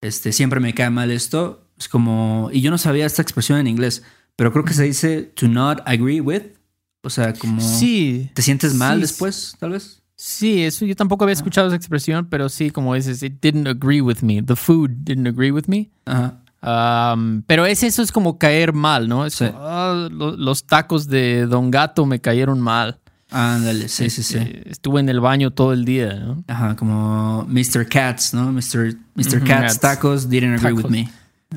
este, 0.00 0.32
siempre 0.32 0.58
me 0.60 0.72
cae 0.72 0.88
mal 0.88 1.10
esto. 1.10 1.68
Es 1.76 1.88
como, 1.88 2.48
y 2.50 2.62
yo 2.62 2.70
no 2.70 2.78
sabía 2.78 3.04
esta 3.04 3.20
expresión 3.20 3.58
en 3.58 3.66
inglés, 3.66 4.02
pero 4.36 4.52
creo 4.52 4.64
que 4.64 4.74
se 4.74 4.84
dice 4.84 5.22
to 5.34 5.48
not 5.48 5.80
agree 5.86 6.20
with. 6.20 6.42
O 7.04 7.10
sea, 7.10 7.32
como 7.32 7.60
Sí, 7.60 8.30
te 8.34 8.42
sientes 8.42 8.74
mal 8.74 8.96
sí. 8.96 9.00
después, 9.02 9.56
tal 9.58 9.70
vez. 9.72 10.02
sí, 10.14 10.62
eso 10.62 10.84
yo 10.86 10.94
tampoco 10.94 11.24
había 11.24 11.32
escuchado 11.34 11.66
esa 11.66 11.76
expresión, 11.76 12.26
pero 12.30 12.48
sí, 12.48 12.70
como 12.70 12.94
dices, 12.94 13.22
it 13.24 13.34
didn't 13.42 13.66
agree 13.66 14.00
with 14.00 14.18
me. 14.22 14.40
The 14.42 14.54
food 14.56 14.90
didn't 15.04 15.26
agree 15.26 15.50
with 15.50 15.64
me. 15.66 15.90
Ajá. 16.06 16.38
Um, 16.64 17.42
pero 17.42 17.66
es 17.66 17.82
eso 17.82 18.02
es 18.02 18.12
como 18.12 18.38
caer 18.38 18.72
mal, 18.72 19.08
¿no? 19.08 19.26
Es 19.26 19.34
Sí. 19.34 19.46
como, 19.46 19.58
"Ah, 19.62 20.08
lo- 20.12 20.36
los 20.36 20.64
tacos 20.64 21.08
de 21.08 21.46
Don 21.46 21.72
Gato 21.72 22.06
me 22.06 22.20
cayeron 22.20 22.60
mal. 22.60 23.00
Ándale, 23.30 23.88
sí, 23.88 24.10
sí, 24.10 24.22
sí. 24.22 24.36
Este, 24.38 24.70
Estuve 24.70 25.00
en 25.00 25.08
el 25.08 25.18
baño 25.18 25.50
todo 25.52 25.72
el 25.72 25.84
día, 25.84 26.14
¿no? 26.14 26.44
Ajá, 26.46 26.76
como 26.76 27.44
Mr. 27.48 27.88
Katz, 27.88 28.32
¿no? 28.34 28.52
Mr. 28.52 28.94
Mr. 29.16 29.42
Katz. 29.42 29.80
tacos 29.80 30.28
didn't 30.28 30.56
agree 30.60 30.72
with 30.74 30.90
me. 30.90 31.10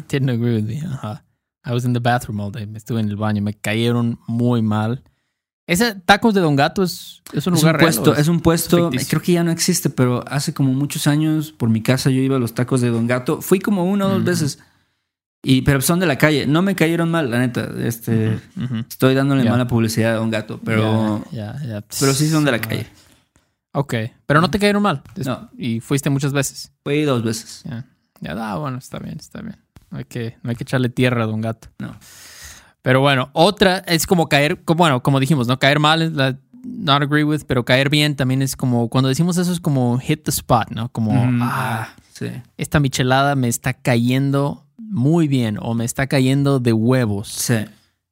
Didn't 0.09 0.29
agree 0.29 0.55
with 0.55 0.63
me. 0.63 0.79
Ajá. 0.87 1.21
I 1.65 1.71
was 1.71 1.83
in 1.85 1.93
the 1.93 1.99
bathroom 1.99 2.39
all 2.39 2.51
day. 2.51 2.67
Estuve 2.75 2.99
en 2.99 3.09
el 3.09 3.15
baño. 3.15 3.41
Me 3.41 3.53
cayeron 3.53 4.19
muy 4.27 4.61
mal. 4.61 5.03
Ese 5.67 5.95
tacos 5.95 6.35
de 6.35 6.41
Don 6.41 6.55
Gato 6.55 6.83
es, 6.83 7.23
es 7.33 7.47
un 7.47 7.55
Es 7.55 7.61
lugar 7.61 7.75
un 7.75 7.79
real, 7.79 7.91
puesto, 7.93 8.11
¿o 8.11 8.15
es 8.15 8.27
un 8.27 8.39
puesto, 8.39 8.91
creo 9.09 9.21
que 9.21 9.31
ya 9.31 9.43
no 9.43 9.49
existe, 9.49 9.89
pero 9.89 10.23
hace 10.27 10.53
como 10.53 10.71
muchos 10.73 11.07
años 11.07 11.51
por 11.51 11.69
mi 11.69 11.81
casa 11.81 12.11
yo 12.11 12.21
iba 12.21 12.35
a 12.35 12.39
los 12.39 12.53
tacos 12.53 12.81
de 12.81 12.89
Don 12.91 13.07
Gato. 13.07 13.41
Fui 13.41 13.59
como 13.59 13.83
una 13.85 14.05
o 14.05 14.09
dos 14.09 14.21
Mm. 14.21 14.25
veces. 14.25 14.59
Y, 15.41 15.61
pero 15.63 15.81
son 15.81 15.99
de 15.99 16.05
la 16.05 16.17
calle. 16.19 16.45
No 16.47 16.61
me 16.61 16.75
cayeron 16.75 17.09
mal, 17.09 17.29
la 17.31 17.39
neta. 17.39 17.67
Este. 17.79 18.39
Estoy 18.89 19.15
dándole 19.15 19.43
mala 19.49 19.67
publicidad 19.67 20.13
a 20.13 20.15
Don 20.17 20.29
Gato, 20.29 20.59
pero, 20.63 21.23
pero 21.99 22.13
sí 22.13 22.29
son 22.29 22.45
de 22.45 22.51
la 22.51 22.59
calle. 22.61 22.85
Ok, 23.71 23.93
pero 24.25 24.41
no 24.41 24.49
te 24.51 24.57
cayeron 24.59 24.81
mal. 24.83 25.01
No. 25.25 25.49
Y 25.57 25.79
fuiste 25.81 26.09
muchas 26.09 26.31
veces. 26.31 26.71
Fui 26.83 27.01
dos 27.03 27.23
veces. 27.23 27.63
Ya, 27.65 27.85
ya, 28.21 28.51
ah, 28.51 28.57
bueno, 28.57 28.77
está 28.77 28.99
bien, 28.99 29.17
está 29.19 29.41
bien. 29.41 29.57
No 29.95 29.99
hay 29.99 30.05
que, 30.05 30.37
no 30.43 30.49
hay 30.49 30.57
que 30.57 30.63
echarle 30.63 30.89
tierra 30.89 31.23
a 31.23 31.25
Don 31.25 31.39
Gato. 31.39 31.69
No. 31.79 31.95
Pero 32.81 32.99
bueno, 32.99 33.29
otra 33.31 33.77
es 33.87 34.05
como 34.05 34.27
caer, 34.27 34.61
como, 34.65 34.79
bueno, 34.79 35.01
como 35.01 35.21
dijimos, 35.21 35.47
¿no? 35.47 35.57
Caer 35.57 35.79
mal 35.79 36.01
es 36.01 36.11
la 36.11 36.37
not 36.65 37.01
agree 37.01 37.23
with, 37.23 37.43
pero 37.47 37.63
caer 37.63 37.89
bien 37.89 38.17
también 38.17 38.41
es 38.41 38.57
como, 38.57 38.89
cuando 38.89 39.07
decimos 39.07 39.37
eso 39.37 39.53
es 39.53 39.61
como 39.61 39.97
hit 39.99 40.23
the 40.23 40.31
spot, 40.31 40.69
¿no? 40.71 40.89
Como, 40.89 41.13
Mm, 41.13 41.39
ah, 41.43 41.87
sí. 42.13 42.27
esta 42.57 42.81
michelada 42.81 43.35
me 43.35 43.47
está 43.47 43.73
cayendo 43.73 44.65
muy 44.77 45.29
bien 45.29 45.57
o 45.61 45.73
me 45.75 45.85
está 45.85 46.07
cayendo 46.07 46.59
de 46.59 46.73
huevos. 46.73 47.29
Sí. 47.29 47.55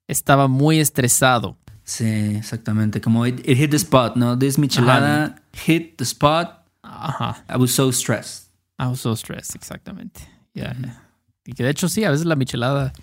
Estaba 0.07 0.47
muy 0.47 0.79
estresado. 0.79 1.57
Sí, 1.83 2.05
exactamente. 2.37 3.01
Como 3.01 3.27
it, 3.27 3.41
it 3.45 3.57
hit 3.57 3.71
the 3.71 3.75
spot, 3.77 4.15
¿no? 4.15 4.39
This 4.39 4.57
michelada 4.57 5.35
hit 5.65 5.97
the 5.97 6.05
spot. 6.05 6.65
Ajá. 6.81 7.43
I 7.53 7.57
was 7.57 7.71
so 7.75 7.91
stressed. 7.91 8.47
I 8.79 8.85
was 8.87 9.01
so 9.01 9.13
stressed, 9.17 9.53
exactamente. 9.55 10.21
Ya, 10.53 10.73
ya. 10.81 11.02
Y 11.45 11.53
que 11.53 11.63
de 11.63 11.69
hecho 11.69 11.89
sí, 11.89 12.03
a 12.03 12.11
veces 12.11 12.25
la 12.25 12.35
michelada 12.35 12.93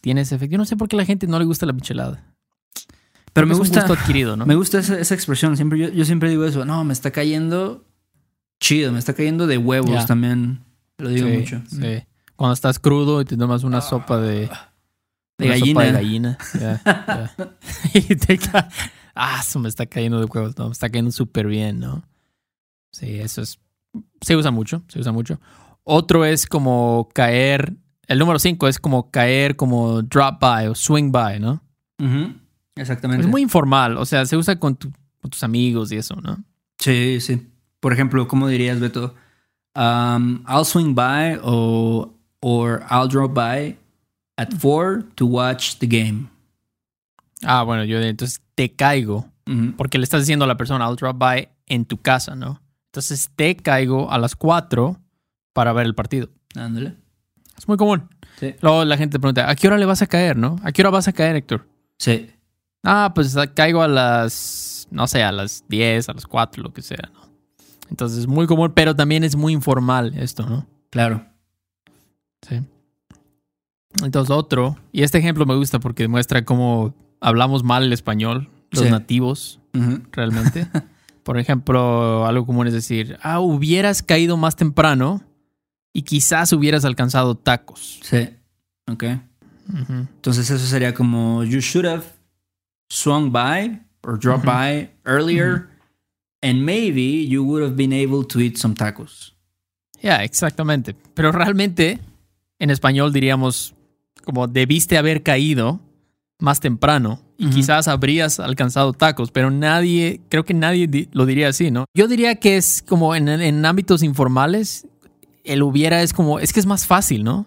tiene 0.00 0.22
ese 0.22 0.34
efecto. 0.36 0.52
Yo 0.52 0.58
no 0.58 0.64
sé 0.64 0.76
por 0.76 0.88
qué 0.88 0.96
a 0.96 0.98
la 0.98 1.04
gente 1.04 1.26
no 1.26 1.38
le 1.38 1.44
gusta 1.44 1.66
la 1.66 1.72
michelada. 1.72 2.24
Pero 3.32 3.46
me 3.46 3.54
gusta, 3.54 3.80
gusto 3.80 3.94
adquirido, 3.94 4.36
¿no? 4.36 4.44
me 4.46 4.54
gusta 4.54 4.78
esa, 4.78 4.98
esa 4.98 5.14
expresión. 5.14 5.56
Siempre, 5.56 5.78
yo, 5.78 5.88
yo 5.88 6.04
siempre 6.04 6.28
digo 6.30 6.44
eso. 6.44 6.64
No, 6.64 6.84
me 6.84 6.92
está 6.92 7.10
cayendo 7.10 7.84
chido. 8.60 8.92
Me 8.92 8.98
está 8.98 9.14
cayendo 9.14 9.46
de 9.46 9.56
huevos 9.58 9.90
Ya. 9.90 10.06
también. 10.06 10.60
Lo 10.98 11.08
digo 11.08 11.28
Sí, 11.28 11.36
mucho. 11.38 11.62
sí. 11.68 12.04
Cuando 12.36 12.54
estás 12.54 12.78
crudo 12.78 13.20
y 13.20 13.24
te 13.24 13.36
tomas 13.36 13.62
una 13.64 13.80
sopa 13.80 14.18
de, 14.18 14.50
De 15.38 15.46
una 15.46 15.48
gallina. 15.48 15.68
sopa 15.72 15.84
de 15.84 15.92
gallina. 15.92 16.38
Y 17.94 18.16
te, 18.16 18.38
ca- 18.38 18.68
ah, 19.14 19.40
eso 19.42 19.58
me 19.58 19.68
está 19.68 19.86
cayendo 19.86 20.18
de 20.18 20.26
huevos, 20.26 20.56
no, 20.58 20.66
me 20.66 20.72
está 20.72 20.88
cayendo 20.90 21.10
súper 21.12 21.46
bien, 21.46 21.80
¿no? 21.80 22.02
Sí, 22.92 23.18
eso 23.18 23.42
es, 23.42 23.58
se 24.20 24.36
usa 24.36 24.50
mucho, 24.50 24.82
se 24.88 24.98
usa 24.98 25.12
mucho. 25.12 25.40
Otro 25.84 26.24
es 26.24 26.46
como 26.46 27.08
caer, 27.14 27.74
el 28.08 28.18
número 28.18 28.38
5 28.38 28.68
es 28.68 28.78
como 28.78 29.10
caer 29.10 29.56
como 29.56 30.02
drop 30.02 30.40
by 30.40 30.68
o 30.68 30.74
swing 30.74 31.10
by, 31.12 31.40
¿no? 31.40 31.62
Exactamente. 32.74 33.24
Es 33.24 33.30
muy 33.30 33.42
informal, 33.42 33.96
o 33.98 34.04
sea, 34.06 34.24
se 34.26 34.36
usa 34.36 34.58
con, 34.58 34.76
tu- 34.76 34.92
con 35.20 35.30
tus 35.30 35.42
amigos 35.42 35.92
y 35.92 35.96
eso, 35.96 36.16
¿no? 36.16 36.42
Sí, 36.78 37.20
sí. 37.20 37.48
Por 37.80 37.92
ejemplo, 37.92 38.26
¿cómo 38.28 38.48
dirías, 38.48 38.80
Beto? 38.80 39.14
Um, 39.76 40.44
I'll 40.48 40.64
swing 40.64 40.94
by 40.94 41.38
o 41.42 42.12
or 42.40 42.82
I'll 42.90 43.08
drop 43.08 43.34
by 43.34 43.76
at 44.36 44.52
four 44.58 45.04
to 45.14 45.26
watch 45.26 45.76
the 45.78 45.86
game. 45.86 46.28
Ah, 47.42 47.62
bueno, 47.62 47.84
yo 47.84 47.98
entonces 48.00 48.40
te 48.54 48.72
caigo, 48.74 49.26
porque 49.76 49.98
le 49.98 50.04
estás 50.04 50.20
diciendo 50.22 50.44
a 50.44 50.48
la 50.48 50.56
persona, 50.56 50.86
I'll 50.88 50.96
drop 50.96 51.18
by 51.18 51.48
en 51.66 51.84
tu 51.84 51.98
casa, 51.98 52.34
¿no? 52.34 52.60
Entonces 52.86 53.30
te 53.34 53.56
caigo 53.56 54.10
a 54.10 54.18
las 54.18 54.36
4 54.36 54.96
para 55.52 55.72
ver 55.72 55.86
el 55.86 55.94
partido. 55.94 56.28
Ándale. 56.54 56.96
Es 57.62 57.68
muy 57.68 57.76
común. 57.76 58.08
Sí. 58.40 58.56
Luego 58.60 58.84
la 58.84 58.96
gente 58.96 59.20
pregunta, 59.20 59.48
¿a 59.48 59.54
qué 59.54 59.68
hora 59.68 59.78
le 59.78 59.86
vas 59.86 60.02
a 60.02 60.08
caer, 60.08 60.36
no? 60.36 60.56
¿A 60.64 60.72
qué 60.72 60.82
hora 60.82 60.90
vas 60.90 61.06
a 61.06 61.12
caer, 61.12 61.36
Héctor? 61.36 61.68
Sí. 61.96 62.28
Ah, 62.82 63.12
pues 63.14 63.36
caigo 63.54 63.82
a 63.82 63.86
las, 63.88 64.88
no 64.90 65.06
sé, 65.06 65.22
a 65.22 65.30
las 65.30 65.64
10, 65.68 66.08
a 66.08 66.12
las 66.14 66.26
4, 66.26 66.60
lo 66.60 66.72
que 66.72 66.82
sea, 66.82 67.08
¿no? 67.14 67.20
Entonces 67.88 68.18
es 68.18 68.26
muy 68.26 68.48
común, 68.48 68.72
pero 68.74 68.96
también 68.96 69.22
es 69.22 69.36
muy 69.36 69.52
informal 69.52 70.12
esto, 70.16 70.44
¿no? 70.44 70.66
Claro. 70.90 71.24
Sí. 72.48 72.60
Entonces 74.02 74.30
otro, 74.34 74.76
y 74.90 75.04
este 75.04 75.18
ejemplo 75.18 75.46
me 75.46 75.54
gusta 75.54 75.78
porque 75.78 76.02
demuestra 76.02 76.44
cómo 76.44 76.96
hablamos 77.20 77.62
mal 77.62 77.84
el 77.84 77.92
español, 77.92 78.48
los 78.72 78.82
Sí. 78.82 78.90
nativos, 78.90 79.60
realmente. 80.10 80.66
Por 81.22 81.38
ejemplo, 81.38 82.26
algo 82.26 82.44
común 82.44 82.66
es 82.66 82.72
decir, 82.72 83.18
ah, 83.22 83.38
hubieras 83.38 84.02
caído 84.02 84.36
más 84.36 84.56
temprano 84.56 85.22
y 85.92 86.02
quizás 86.02 86.52
hubieras 86.52 86.84
alcanzado 86.84 87.34
tacos. 87.36 88.00
Sí. 88.02 88.28
Ok. 88.90 89.04
Entonces 89.88 90.50
eso 90.50 90.66
sería 90.66 90.92
como 90.92 91.44
you 91.44 91.60
should 91.60 91.86
have 91.86 92.04
swung 92.90 93.30
by 93.32 93.80
or 94.02 94.18
dropped 94.18 94.44
by 94.44 94.90
earlier 95.04 95.68
and 96.42 96.60
maybe 96.62 97.26
you 97.26 97.42
would 97.44 97.62
have 97.62 97.76
been 97.76 97.92
able 97.92 98.24
to 98.26 98.40
eat 98.40 98.56
some 98.56 98.74
tacos. 98.74 99.34
Ya, 100.02 100.24
exactamente. 100.24 100.94
Pero 101.14 101.30
realmente, 101.30 102.00
en 102.58 102.70
español 102.70 103.12
diríamos 103.12 103.74
como 104.24 104.46
debiste 104.48 104.98
haber 104.98 105.22
caído 105.22 105.80
más 106.40 106.58
temprano 106.60 107.20
y 107.38 107.50
quizás 107.50 107.88
habrías 107.88 108.38
alcanzado 108.40 108.92
tacos, 108.92 109.30
pero 109.32 109.50
nadie, 109.50 110.20
creo 110.28 110.44
que 110.44 110.54
nadie 110.54 110.86
di- 110.86 111.08
lo 111.12 111.24
diría 111.26 111.48
así, 111.48 111.70
¿no? 111.72 111.86
Yo 111.94 112.06
diría 112.08 112.36
que 112.36 112.56
es 112.56 112.82
como 112.86 113.14
en, 113.16 113.28
en 113.28 113.64
ámbitos 113.64 114.02
informales, 114.04 114.86
el 115.44 115.62
hubiera 115.62 116.02
es 116.02 116.12
como, 116.12 116.38
es 116.38 116.52
que 116.52 116.60
es 116.60 116.66
más 116.66 116.86
fácil, 116.86 117.24
¿no? 117.24 117.46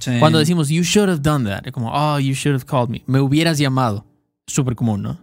Sí. 0.00 0.12
Cuando 0.18 0.38
decimos, 0.38 0.68
you 0.68 0.82
should 0.82 1.08
have 1.08 1.20
done 1.20 1.48
that, 1.48 1.66
es 1.66 1.72
como, 1.72 1.90
oh, 1.92 2.18
you 2.18 2.34
should 2.34 2.54
have 2.54 2.66
called 2.66 2.88
me, 2.88 3.02
me 3.06 3.20
hubieras 3.20 3.58
llamado. 3.58 4.04
Súper 4.46 4.74
común, 4.74 5.02
¿no? 5.02 5.18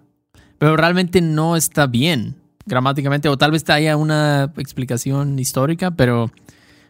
Pero 0.57 0.75
realmente 0.77 1.21
no 1.21 1.55
está 1.55 1.87
bien 1.87 2.35
gramáticamente, 2.65 3.29
o 3.29 3.37
tal 3.37 3.51
vez 3.51 3.67
haya 3.69 3.97
una 3.97 4.51
explicación 4.57 5.37
histórica, 5.39 5.91
pero 5.91 6.31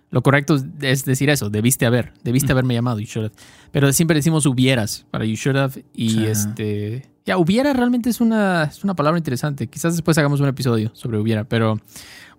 lo 0.10 0.22
correcto 0.22 0.58
es 0.82 1.06
decir 1.06 1.30
eso, 1.30 1.50
debiste 1.50 1.86
haber, 1.86 2.14
debiste 2.24 2.52
haberme 2.52 2.74
llamado, 2.74 3.00
you 3.00 3.06
should 3.06 3.28
have. 3.28 3.36
Pero 3.72 3.92
siempre 3.94 4.16
decimos 4.16 4.46
hubieras 4.46 5.06
para 5.10 5.26
you 5.26 5.36
should 5.36 5.58
have 5.58 5.84
y 5.94 6.10
Sí. 6.10 6.26
este... 6.26 7.12
Ya, 7.24 7.38
hubiera 7.38 7.72
realmente 7.74 8.10
es 8.10 8.20
una, 8.20 8.64
es 8.64 8.84
una 8.84 8.96
palabra 8.96 9.18
interesante. 9.20 9.68
Quizás 9.68 9.94
después 9.94 10.18
hagamos 10.18 10.40
un 10.40 10.48
episodio 10.48 10.90
sobre 10.96 11.20
hubiera, 11.20 11.44
pero 11.44 11.80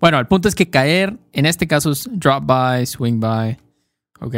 bueno, 0.02 0.18
el 0.18 0.26
punto 0.26 0.48
es 0.48 0.54
que 0.54 0.68
caer, 0.68 1.16
en 1.32 1.46
este 1.46 1.66
caso 1.66 1.92
es 1.92 2.10
drop 2.12 2.44
by, 2.44 2.84
swing 2.84 3.20
by, 3.20 3.56
¿ok? 4.20 4.34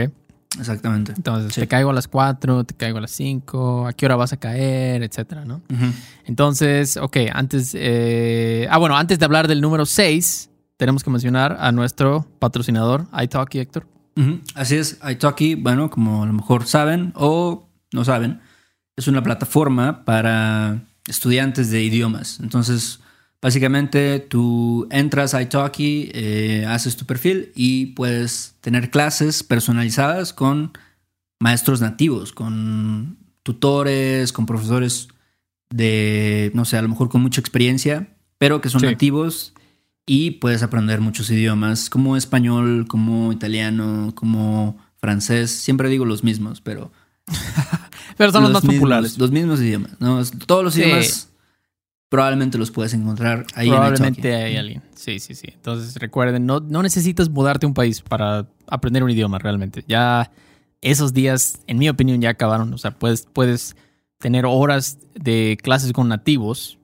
Exactamente. 0.60 1.12
Entonces, 1.16 1.52
Sí. 1.54 1.62
te 1.62 1.66
caigo 1.66 1.90
a 1.90 1.92
las 1.92 2.06
4, 2.06 2.62
te 2.62 2.74
caigo 2.74 2.98
a 2.98 3.00
las 3.00 3.10
5, 3.10 3.88
a 3.88 3.92
qué 3.92 4.06
hora 4.06 4.14
vas 4.14 4.32
a 4.32 4.36
caer, 4.36 5.02
etcétera, 5.02 5.44
¿no? 5.44 5.62
Entonces, 6.26 6.96
ok, 6.96 7.16
antes. 7.32 7.72
eh, 7.74 8.68
ah, 8.70 8.78
bueno, 8.78 8.96
antes 8.96 9.18
de 9.18 9.24
hablar 9.24 9.48
del 9.48 9.60
número 9.60 9.84
6, 9.86 10.50
tenemos 10.76 11.02
que 11.02 11.10
mencionar 11.10 11.56
a 11.58 11.72
nuestro 11.72 12.26
patrocinador, 12.38 13.06
iTalki, 13.20 13.58
Héctor. 13.58 13.86
Así 14.54 14.76
es, 14.76 14.98
Italki, 15.10 15.56
bueno, 15.56 15.90
como 15.90 16.22
a 16.22 16.26
lo 16.26 16.32
mejor 16.34 16.66
saben 16.66 17.12
o 17.16 17.68
no 17.92 18.04
saben, 18.04 18.40
es 18.96 19.08
una 19.08 19.22
plataforma 19.24 20.04
para 20.04 20.82
estudiantes 21.08 21.70
de 21.72 21.82
idiomas. 21.82 22.38
Entonces, 22.38 23.00
básicamente 23.44 24.20
tú 24.20 24.88
entras 24.90 25.34
a 25.34 25.42
Italki, 25.42 26.10
eh, 26.14 26.64
haces 26.66 26.96
tu 26.96 27.04
perfil 27.04 27.52
y 27.54 27.86
puedes 27.94 28.54
tener 28.62 28.88
clases 28.90 29.42
personalizadas 29.42 30.32
con 30.32 30.72
maestros 31.40 31.82
nativos, 31.82 32.32
con 32.32 33.18
tutores, 33.42 34.32
con 34.32 34.46
profesores 34.46 35.08
de, 35.68 36.50
no 36.54 36.64
sé, 36.64 36.78
a 36.78 36.82
lo 36.82 36.88
mejor 36.88 37.10
con 37.10 37.20
mucha 37.20 37.42
experiencia, 37.42 38.16
pero 38.38 38.62
que 38.62 38.70
son 38.70 38.80
Sí. 38.80 38.86
nativos 38.86 39.52
y 40.06 40.32
puedes 40.32 40.62
aprender 40.62 41.02
muchos 41.02 41.28
idiomas, 41.30 41.90
como 41.90 42.16
español, 42.16 42.86
como 42.88 43.30
italiano, 43.30 44.12
como 44.14 44.78
francés. 44.96 45.50
Siempre 45.50 45.90
digo 45.90 46.06
los 46.06 46.24
mismos, 46.24 46.62
pero... 46.62 46.90
Pero 48.16 48.30
son 48.32 48.44
los, 48.44 48.52
más 48.52 48.62
mismos- 48.64 48.76
populares. 48.76 49.18
Los 49.18 49.30
mismos 49.32 49.60
idiomas. 49.60 49.90
¿no? 50.00 50.22
Todos 50.46 50.62
los 50.64 50.72
Sí. 50.74 50.80
idiomas 50.82 51.28
probablemente 52.08 52.58
los 52.58 52.70
puedes 52.70 52.94
encontrar 52.94 53.46
ahí 53.54 53.68
en 53.68 53.74
Probablemente 53.74 54.34
hay 54.34 54.56
alguien. 54.56 54.82
Sí, 54.94 55.18
sí, 55.18 55.34
sí. 55.34 55.48
Entonces, 55.52 55.96
recuerden, 55.96 56.46
no, 56.46 56.60
no 56.60 56.82
necesitas 56.82 57.28
mudarte 57.28 57.66
a 57.66 57.68
un 57.68 57.74
país 57.74 58.02
para 58.02 58.46
aprender 58.66 59.02
un 59.02 59.10
idioma 59.10 59.38
realmente. 59.38 59.84
Ya 59.88 60.30
esos 60.80 61.12
días, 61.12 61.60
en 61.66 61.78
mi 61.78 61.88
opinión, 61.88 62.20
ya 62.20 62.30
acabaron. 62.30 62.72
O 62.72 62.78
sea, 62.78 62.92
puedes, 62.92 63.26
puedes 63.32 63.76
tener 64.18 64.46
horas 64.46 64.98
de 65.14 65.58
clases 65.62 65.92
con 65.92 66.08
nativos. 66.08 66.78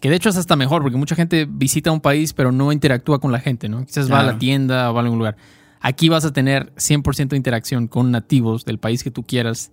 Que 0.00 0.10
de 0.10 0.16
hecho 0.16 0.28
es 0.28 0.36
hasta 0.36 0.54
mejor, 0.54 0.82
porque 0.82 0.98
mucha 0.98 1.16
gente 1.16 1.46
visita 1.48 1.90
un 1.90 2.00
país 2.00 2.34
pero 2.34 2.52
no 2.52 2.70
interactúa 2.72 3.20
con 3.20 3.32
la 3.32 3.40
gente, 3.40 3.70
¿no? 3.70 3.86
Quizás 3.86 4.12
va 4.12 4.20
a 4.20 4.22
la 4.22 4.38
tienda 4.38 4.90
o 4.90 4.94
va 4.94 5.00
a 5.00 5.04
algún 5.04 5.18
lugar. 5.18 5.36
Aquí 5.80 6.10
vas 6.10 6.24
a 6.26 6.32
tener 6.32 6.74
100% 6.74 7.28
de 7.28 7.36
interacción 7.36 7.88
con 7.88 8.10
nativos 8.10 8.64
del 8.66 8.78
país 8.78 9.02
que 9.02 9.10
tú 9.10 9.22
quieras, 9.22 9.70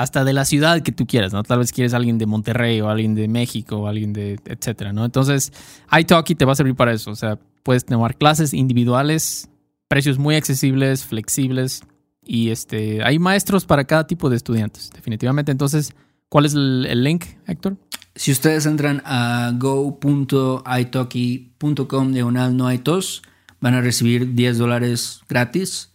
hasta 0.00 0.24
de 0.24 0.32
la 0.32 0.46
ciudad 0.46 0.80
que 0.80 0.92
tú 0.92 1.06
quieras, 1.06 1.34
¿no? 1.34 1.42
Tal 1.42 1.58
vez 1.58 1.72
quieres 1.72 1.92
alguien 1.92 2.16
de 2.16 2.24
Monterrey 2.24 2.80
o 2.80 2.88
alguien 2.88 3.14
de 3.14 3.28
México 3.28 3.76
o 3.76 3.86
alguien 3.86 4.14
de 4.14 4.40
etcétera, 4.46 4.94
¿no? 4.94 5.04
Entonces, 5.04 5.52
iTalki 5.92 6.34
te 6.34 6.46
va 6.46 6.52
a 6.52 6.54
servir 6.54 6.74
para 6.74 6.94
eso. 6.94 7.10
O 7.10 7.16
sea, 7.16 7.38
puedes 7.62 7.84
tomar 7.84 8.16
clases 8.16 8.54
individuales, 8.54 9.50
precios 9.88 10.18
muy 10.18 10.36
accesibles, 10.36 11.04
flexibles 11.04 11.82
y 12.24 12.48
este, 12.48 13.04
hay 13.04 13.18
maestros 13.18 13.66
para 13.66 13.84
cada 13.84 14.06
tipo 14.06 14.30
de 14.30 14.36
estudiantes, 14.36 14.88
definitivamente. 14.88 15.52
Entonces, 15.52 15.92
¿cuál 16.30 16.46
es 16.46 16.54
el, 16.54 17.04
link, 17.04 17.26
Héctor? 17.46 17.76
Si 18.14 18.32
ustedes 18.32 18.64
entran 18.64 19.02
a 19.04 19.52
go.italki.com 19.54 22.12
diagonal 22.12 22.56
no 22.56 22.68
hay 22.68 22.78
tos, 22.78 23.20
van 23.60 23.74
a 23.74 23.82
recibir 23.82 24.34
10 24.34 24.56
dólares 24.56 25.20
gratis 25.28 25.92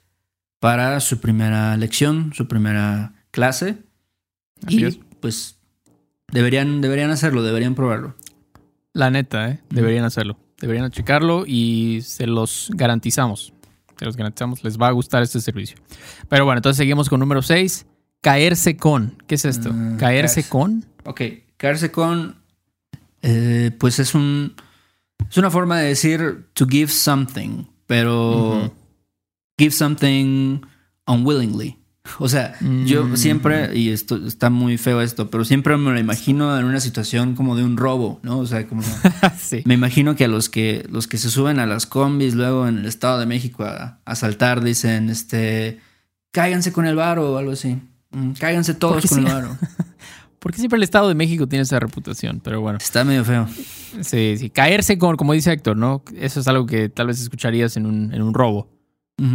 para 0.60 1.00
su 1.00 1.20
primera 1.20 1.76
lección, 1.76 2.34
su 2.36 2.48
primera 2.48 3.16
clase. 3.32 3.84
Y 4.68 4.84
es. 4.86 5.00
pues 5.20 5.60
deberían, 6.32 6.82
deberían 6.82 7.12
hacerlo, 7.12 7.44
deberían 7.44 7.76
probarlo. 7.76 8.16
La 8.94 9.10
neta, 9.12 9.50
¿eh? 9.50 9.60
Deberían 9.70 10.06
hacerlo. 10.06 10.38
Deberían 10.60 10.90
checarlo 10.90 11.44
y 11.46 12.00
se 12.02 12.28
los 12.28 12.72
garantizamos. 12.74 13.54
Se 13.98 14.06
los 14.06 14.16
garantizamos, 14.16 14.64
les 14.64 14.78
va 14.78 14.88
a 14.88 14.92
gustar 14.92 15.22
este 15.24 15.40
servicio. 15.42 15.78
Pero 16.30 16.46
bueno, 16.46 16.60
entonces 16.60 16.78
seguimos 16.78 17.10
con 17.10 17.20
número 17.20 17.42
6. 17.42 17.86
Caerse 18.22 18.78
con. 18.78 19.22
¿Qué 19.28 19.36
es 19.36 19.46
esto? 19.46 19.72
Mm, 19.72 19.98
caerse 19.98 20.42
caerse. 20.42 20.50
con. 20.50 20.86
Ok, 21.06 21.22
caerse 21.58 21.92
con, 21.92 22.38
eh, 23.22 23.72
pues 23.80 24.00
es 24.00 24.16
un, 24.16 24.56
es 25.30 25.38
una 25.38 25.52
forma 25.52 25.80
de 25.80 25.90
decir 25.90 26.48
to 26.54 26.66
give 26.68 26.92
something, 26.92 27.66
pero 27.86 28.74
give 29.58 29.72
something 29.72 30.62
unwillingly. 31.08 31.78
O 32.20 32.30
sea, 32.30 32.56
yo 32.86 33.06
Mm. 33.06 33.18
siempre, 33.18 33.76
y 33.78 33.90
esto 33.90 34.16
está 34.28 34.50
muy 34.50 34.78
feo 34.78 35.02
esto, 35.02 35.30
pero 35.30 35.44
siempre 35.44 35.76
me 35.78 35.92
lo 35.92 36.00
imagino 36.00 36.58
en 36.58 36.66
una 36.66 36.80
situación 36.80 37.36
como 37.36 37.56
de 37.56 37.64
un 37.64 37.78
robo, 37.78 38.20
¿no? 38.24 38.38
O 38.40 38.46
sea, 38.46 38.68
como 38.68 38.84
sí. 39.38 39.64
me 39.66 39.74
imagino 39.74 40.16
que 40.16 40.26
a 40.26 40.28
los 40.28 40.48
que 40.50 40.86
los 40.90 41.08
que 41.08 41.18
se 41.18 41.30
suben 41.30 41.60
a 41.60 41.66
las 41.66 41.86
combis 41.88 42.36
luego 42.36 42.68
en 42.68 42.78
el 42.78 42.86
Estado 42.86 43.20
de 43.20 43.26
México 43.26 43.64
a, 43.64 43.84
a 43.84 44.00
asaltar 44.06 44.64
dicen, 44.64 45.10
este, 45.10 45.80
cáiganse 46.32 46.72
con 46.72 46.86
el 46.86 46.96
varo 46.96 47.34
o 47.34 47.38
algo 47.38 47.52
así. 47.54 47.78
Mm, 48.12 48.32
Cáiganse 48.40 48.74
todos 48.76 49.06
con 49.08 49.20
el 49.20 49.26
sí. 49.28 49.32
varo. 49.34 49.58
Porque 50.40 50.60
siempre 50.60 50.78
el 50.78 50.84
Estado 50.84 51.08
de 51.08 51.16
México 51.16 51.48
tiene 51.48 51.64
esa 51.64 51.80
reputación, 51.80 52.40
pero 52.44 52.62
bueno. 52.62 52.78
Está 52.78 53.04
medio 53.04 53.26
feo. 53.26 53.48
Sí, 54.02 54.36
sí. 54.38 54.52
Caerse 54.52 55.00
con, 55.00 55.16
como 55.18 55.34
dice 55.34 55.52
Héctor, 55.52 55.76
¿no? 55.76 56.04
Eso 56.16 56.40
es 56.40 56.48
algo 56.48 56.68
que 56.68 56.88
tal 56.88 57.08
vez 57.08 57.20
escucharías 57.20 57.78
en 57.78 57.88
un, 57.88 58.14
en 58.14 58.22
un 58.22 58.32
robo. 58.34 58.70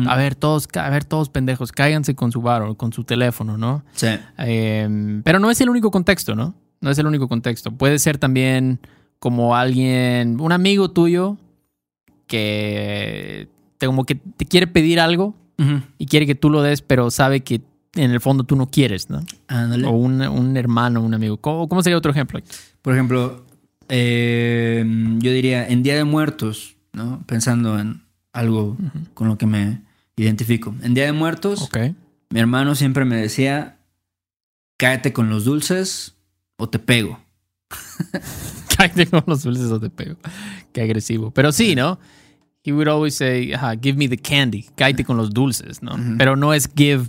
A 0.06 0.16
ver, 0.16 0.34
todos, 0.34 0.68
a 0.74 0.90
ver, 0.90 1.04
todos 1.04 1.30
pendejos, 1.30 1.72
cáiganse 1.72 2.14
con 2.14 2.32
su 2.32 2.42
varo, 2.42 2.74
con 2.76 2.92
su 2.92 3.04
teléfono, 3.04 3.56
¿no? 3.56 3.82
Sí. 3.92 4.08
Eh, 4.38 5.20
pero 5.24 5.38
no 5.38 5.50
es 5.50 5.60
el 5.62 5.70
único 5.70 5.90
contexto, 5.90 6.34
¿no? 6.34 6.54
No 6.82 6.90
es 6.90 6.98
el 6.98 7.06
único 7.06 7.28
contexto. 7.28 7.72
Puede 7.72 7.98
ser 7.98 8.18
también 8.18 8.78
como 9.18 9.56
alguien, 9.56 10.38
un 10.40 10.52
amigo 10.52 10.90
tuyo 10.90 11.38
que 12.26 13.48
te, 13.78 13.86
como 13.86 14.04
que 14.04 14.14
te 14.16 14.46
quiere 14.46 14.66
pedir 14.66 15.00
algo 15.00 15.34
y 15.98 16.06
quiere 16.06 16.26
que 16.26 16.34
tú 16.34 16.48
lo 16.48 16.62
des, 16.62 16.80
pero 16.80 17.10
sabe 17.10 17.40
que 17.40 17.60
en 17.94 18.12
el 18.12 18.20
fondo 18.20 18.44
tú 18.44 18.56
no 18.56 18.70
quieres, 18.70 19.10
¿no? 19.10 19.20
Ándale. 19.48 19.86
O 19.86 19.90
un, 19.90 20.22
un 20.22 20.56
hermano, 20.56 21.02
un 21.02 21.12
amigo. 21.12 21.36
¿Cómo, 21.36 21.68
cómo 21.68 21.82
sería 21.82 21.98
otro 21.98 22.12
ejemplo? 22.12 22.40
Por 22.80 22.94
ejemplo, 22.94 23.44
eh, 23.90 24.82
yo 25.18 25.32
diría 25.32 25.68
en 25.68 25.82
Día 25.82 25.96
de 25.96 26.04
Muertos, 26.04 26.76
¿no? 26.92 27.22
Pensando 27.26 27.78
en 27.78 28.02
algo 28.32 28.76
con 29.14 29.28
lo 29.28 29.38
que 29.38 29.46
me 29.46 29.82
identifico. 30.16 30.74
En 30.82 30.94
Día 30.94 31.04
de 31.04 31.12
Muertos, 31.12 31.68
mi 32.30 32.40
hermano 32.40 32.74
siempre 32.74 33.04
me 33.04 33.16
decía, 33.16 33.78
cáete 34.76 35.12
con 35.12 35.30
los 35.30 35.44
dulces 35.44 36.14
o 36.56 36.68
te 36.68 36.78
pego. 36.78 37.20
Cállate 38.76 39.06
con 39.06 39.24
los 39.26 39.42
dulces 39.42 39.70
o 39.70 39.80
te 39.80 39.90
pego. 39.90 40.16
Qué 40.72 40.82
agresivo. 40.82 41.30
Pero 41.30 41.52
sí, 41.52 41.74
¿no? 41.74 41.98
He 42.64 42.72
would 42.72 42.88
always 42.88 43.14
say, 43.14 43.52
ajá, 43.52 43.74
give 43.80 43.94
me 43.96 44.08
the 44.08 44.18
candy. 44.18 44.66
Cállate 44.76 45.04
con 45.04 45.16
los 45.16 45.30
dulces, 45.30 45.82
¿no? 45.82 45.96
Pero 46.18 46.36
no 46.36 46.52
es 46.54 46.68
give 46.74 47.04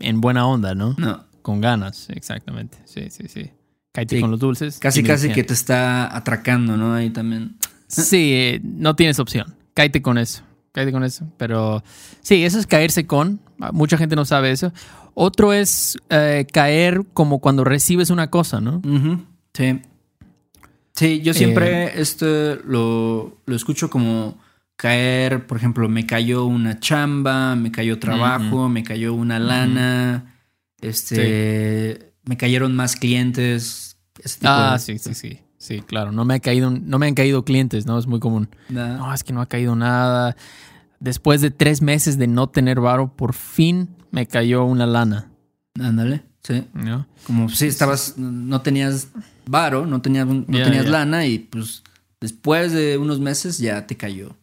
en 0.00 0.20
buena 0.20 0.46
onda, 0.46 0.74
¿no? 0.74 0.94
No, 0.98 1.24
Con 1.42 1.60
ganas, 1.60 2.08
exactamente. 2.10 2.78
Sí, 2.84 3.10
sí, 3.10 3.24
sí. 3.28 3.50
Cállate 3.92 4.16
Sí, 4.16 4.20
con 4.20 4.30
los 4.30 4.40
dulces. 4.40 4.78
casi 4.78 5.02
casi 5.02 5.30
que 5.30 5.42
te 5.42 5.54
está 5.54 6.14
atracando, 6.14 6.76
¿no? 6.76 6.94
Ahí 6.94 7.10
también. 7.10 7.56
Sí, 7.88 8.32
eh, 8.34 8.60
no 8.62 8.94
tienes 8.94 9.18
opción. 9.18 9.54
Cállate 9.74 10.00
con 10.02 10.18
eso. 10.18 10.42
Cállate 10.72 10.92
con 10.92 11.04
eso. 11.04 11.26
Pero 11.36 11.82
sí, 12.20 12.44
eso 12.44 12.58
es 12.58 12.66
caerse 12.66 13.06
con. 13.06 13.40
Mucha 13.72 13.96
gente 13.98 14.16
no 14.16 14.24
sabe 14.24 14.50
eso. 14.52 14.72
Otro 15.14 15.52
es 15.52 15.98
eh, 16.08 16.46
caer 16.52 17.04
como 17.12 17.40
cuando 17.40 17.64
recibes 17.64 18.10
una 18.10 18.30
cosa, 18.30 18.60
¿no? 18.60 18.80
Sí. 19.52 19.82
Sí, 20.94 21.20
yo 21.22 21.32
siempre 21.34 22.00
esto 22.00 22.26
lo, 22.64 23.38
lo 23.46 23.56
escucho 23.56 23.90
como 23.90 24.38
caer, 24.76 25.46
por 25.46 25.56
ejemplo, 25.56 25.88
me 25.88 26.06
cayó 26.06 26.44
una 26.44 26.78
chamba, 26.78 27.54
me 27.56 27.70
cayó 27.72 27.98
trabajo, 27.98 28.68
me 28.68 28.82
cayó 28.82 29.12
una 29.14 29.38
lana, 29.38 30.34
este, 30.80 32.12
me 32.24 32.36
cayeron 32.36 32.74
más 32.76 32.96
clientes. 32.96 33.96
ese 34.22 34.40
tipo 34.40 34.52
Ah, 34.52 34.72
de- 34.74 34.78
sí, 34.78 34.98
sí, 34.98 35.14
sí. 35.14 35.40
Sí, 35.60 35.82
claro. 35.82 36.10
No 36.10 36.24
me, 36.24 36.34
ha 36.34 36.40
caído, 36.40 36.70
no 36.70 36.98
me 36.98 37.06
han 37.06 37.14
caído 37.14 37.44
clientes, 37.44 37.84
¿no? 37.84 37.98
Es 37.98 38.06
muy 38.06 38.18
común. 38.18 38.48
No, 38.70 39.12
es 39.12 39.22
que 39.22 39.34
no 39.34 39.42
ha 39.42 39.46
caído 39.46 39.76
nada. 39.76 40.34
Después 41.00 41.42
de 41.42 41.50
tres 41.50 41.82
meses 41.82 42.16
de 42.16 42.26
no 42.26 42.48
tener 42.48 42.80
varo, 42.80 43.14
por 43.14 43.34
fin 43.34 43.90
me 44.10 44.26
cayó 44.26 44.64
una 44.64 44.86
lana, 44.86 45.30
Ándale, 45.78 46.22
sí. 46.42 46.66
¿no? 46.72 47.06
Como 47.26 47.48
si 47.50 47.66
estabas, 47.66 48.16
no 48.18 48.60
tenías 48.62 49.08
varo, 49.46 49.86
no 49.86 50.00
tenías, 50.00 50.26
no 50.26 50.44
tenías 50.44 50.88
lana 50.88 51.26
y 51.26 51.38
pues 51.38 51.82
después 52.20 52.72
de 52.72 52.98
unos 52.98 53.20
meses 53.20 53.58
ya 53.58 53.86
te 53.86 53.96
cayó. 53.96 54.34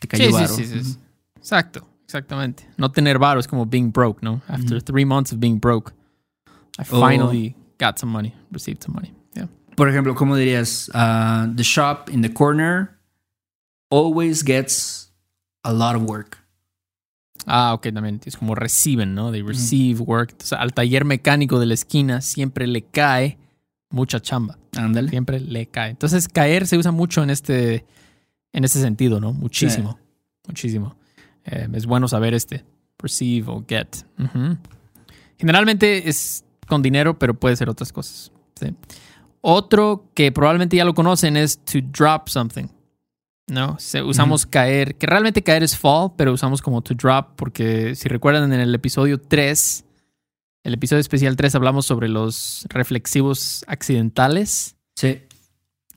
Te 0.00 0.08
cayó 0.08 0.26
Sí, 0.26 0.32
varo. 0.32 0.54
sí, 0.54 0.64
sí, 0.64 0.82
sí. 0.82 0.96
Exacto, 1.36 1.86
exactamente. 2.04 2.66
No 2.76 2.90
tener 2.90 3.18
varo 3.18 3.38
es 3.38 3.46
como 3.46 3.66
being 3.66 3.92
broke, 3.92 4.22
¿no? 4.22 4.40
After 4.48 4.82
three 4.82 5.04
months 5.04 5.32
of 5.32 5.38
being 5.40 5.58
broke, 5.60 5.92
I 6.78 6.84
finally 6.84 7.54
got 7.78 7.98
some 7.98 8.10
money, 8.12 8.34
received 8.50 8.82
some 8.82 8.94
money. 8.94 9.12
Por 9.78 9.88
ejemplo, 9.88 10.16
¿cómo 10.16 10.34
dirías? 10.34 10.90
Uh, 10.92 11.54
the 11.54 11.62
shop 11.62 12.10
in 12.10 12.20
the 12.20 12.32
corner 12.32 12.98
always 13.92 14.42
gets 14.42 15.12
a 15.62 15.72
lot 15.72 15.94
of 15.94 16.02
work. 16.02 16.36
Ah, 17.46 17.74
ok, 17.74 17.92
también. 17.94 18.20
Es 18.24 18.36
como 18.36 18.56
reciben, 18.56 19.14
¿no? 19.14 19.30
They 19.30 19.40
receive 19.40 20.00
work. 20.00 20.32
Entonces, 20.32 20.58
al 20.58 20.74
taller 20.74 21.04
mecánico 21.04 21.60
de 21.60 21.66
la 21.66 21.74
esquina 21.74 22.20
siempre 22.22 22.66
le 22.66 22.82
cae 22.82 23.38
mucha 23.90 24.18
chamba. 24.18 24.58
Ándale. 24.76 25.10
Siempre 25.10 25.38
le 25.38 25.66
cae. 25.66 25.90
Entonces, 25.90 26.26
caer 26.26 26.66
se 26.66 26.76
usa 26.76 26.90
mucho 26.90 27.22
en 27.22 27.30
este, 27.30 27.86
en 28.52 28.64
este 28.64 28.80
sentido, 28.80 29.20
¿no? 29.20 29.32
Muchísimo. 29.32 29.96
Muchísimo. 30.48 30.96
Eh, 31.44 31.68
es 31.72 31.86
bueno 31.86 32.08
saber 32.08 32.34
este. 32.34 32.64
Receive 32.98 33.48
o 33.48 33.64
get. 33.64 34.04
Generalmente 35.38 36.08
es 36.08 36.44
con 36.66 36.82
dinero, 36.82 37.16
pero 37.16 37.34
puede 37.34 37.54
ser 37.54 37.68
otras 37.68 37.92
cosas. 37.92 38.32
¿sí? 38.58 38.74
Otro 39.40 40.10
que 40.14 40.32
probablemente 40.32 40.76
ya 40.76 40.84
lo 40.84 40.94
conocen 40.94 41.36
es 41.36 41.58
to 41.64 41.78
drop 41.82 42.28
something. 42.28 42.66
¿No? 43.46 43.78
Se- 43.78 44.02
usamos 44.02 44.44
caer, 44.44 44.96
que 44.96 45.06
realmente 45.06 45.42
caer 45.42 45.62
es 45.62 45.76
fall, 45.76 46.10
pero 46.16 46.32
usamos 46.32 46.60
como 46.60 46.82
to 46.82 46.94
drop 46.94 47.34
porque 47.36 47.94
si 47.94 48.08
recuerdan 48.08 48.52
en 48.52 48.60
el 48.60 48.74
episodio 48.74 49.18
3, 49.20 49.84
el 50.64 50.74
episodio 50.74 51.00
especial 51.00 51.34
3 51.36 51.54
hablamos 51.54 51.86
sobre 51.86 52.08
los 52.08 52.66
reflexivos 52.68 53.64
accidentales. 53.66 54.76
Sí. 54.96 55.22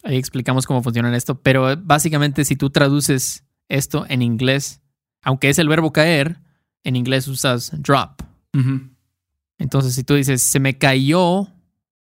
Ahí 0.04 0.15
explicamos 0.17 0.65
cómo 0.65 0.82
funciona 0.82 1.13
esto, 1.15 1.41
pero 1.41 1.75
básicamente 1.77 2.45
si 2.45 2.56
tú 2.56 2.69
traduces 2.69 3.43
esto 3.67 4.06
en 4.08 4.21
inglés, 4.21 4.82
aunque 5.21 5.49
es 5.49 5.60
el 5.60 5.67
verbo 5.67 5.91
caer, 5.91 6.39
en 6.84 6.95
inglés 6.95 7.27
usas 7.27 7.71
drop. 7.84 8.21
Entonces 9.58 9.93
si 9.93 10.04
tú 10.04 10.15
dices, 10.15 10.41
se 10.41 10.60
me 10.60 10.77
cayó, 10.77 11.47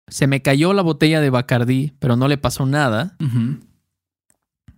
se 0.09 0.27
me 0.27 0.43
cayó 0.43 0.73
la 0.73 0.83
botella 0.83 1.21
de 1.21 1.31
Bacardí, 1.31 1.93
pero 1.99 2.17
no 2.17 2.29
le 2.29 2.39
pasó 2.39 2.67
nada. 2.67 3.17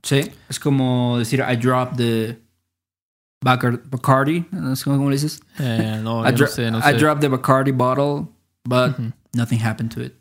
Sí. 0.03 0.31
Es 0.49 0.61
como 0.61 1.19
decir, 1.19 1.43
I 1.49 1.57
dropped 1.57 1.97
the 1.97 2.43
Bacar- 3.45 3.83
Bacardi. 3.89 4.47
¿Cómo 4.85 5.11
le 5.11 5.17
dices? 5.17 5.41
eh, 5.59 6.01
no, 6.03 6.25
I, 6.29 6.33
no 6.33 6.47
sé, 6.47 6.71
no 6.71 6.79
I 6.79 6.83
sé. 6.93 6.99
dropped 6.99 7.21
the 7.21 7.29
Bacardi 7.29 7.73
bottle, 7.73 8.29
but 8.65 8.97
nothing 9.35 9.61
happened 9.63 9.91
to 9.95 10.03
it. 10.03 10.15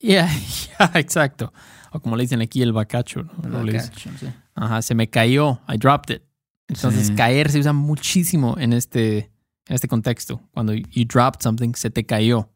Yeah, 0.00 0.28
yeah, 0.78 0.90
exacto. 0.94 1.52
O 1.92 2.00
como 2.00 2.16
le 2.16 2.22
dicen 2.24 2.40
aquí 2.40 2.62
el 2.62 2.72
bacacho. 2.72 3.24
¿no? 3.42 3.64
Sí. 3.66 4.26
Ajá, 4.54 4.80
se 4.82 4.94
me 4.94 5.08
cayó. 5.10 5.60
I 5.68 5.76
dropped 5.76 6.14
it. 6.16 6.22
Entonces, 6.68 7.08
Sí. 7.08 7.14
caer 7.16 7.50
se 7.50 7.58
usa 7.58 7.72
muchísimo 7.72 8.56
en 8.58 8.72
este, 8.72 9.18
en 9.66 9.74
este 9.74 9.88
contexto. 9.88 10.40
Cuando 10.52 10.72
you 10.72 11.04
dropped 11.04 11.42
something, 11.42 11.74
se 11.74 11.90
te 11.90 12.06
cayó. 12.06 12.48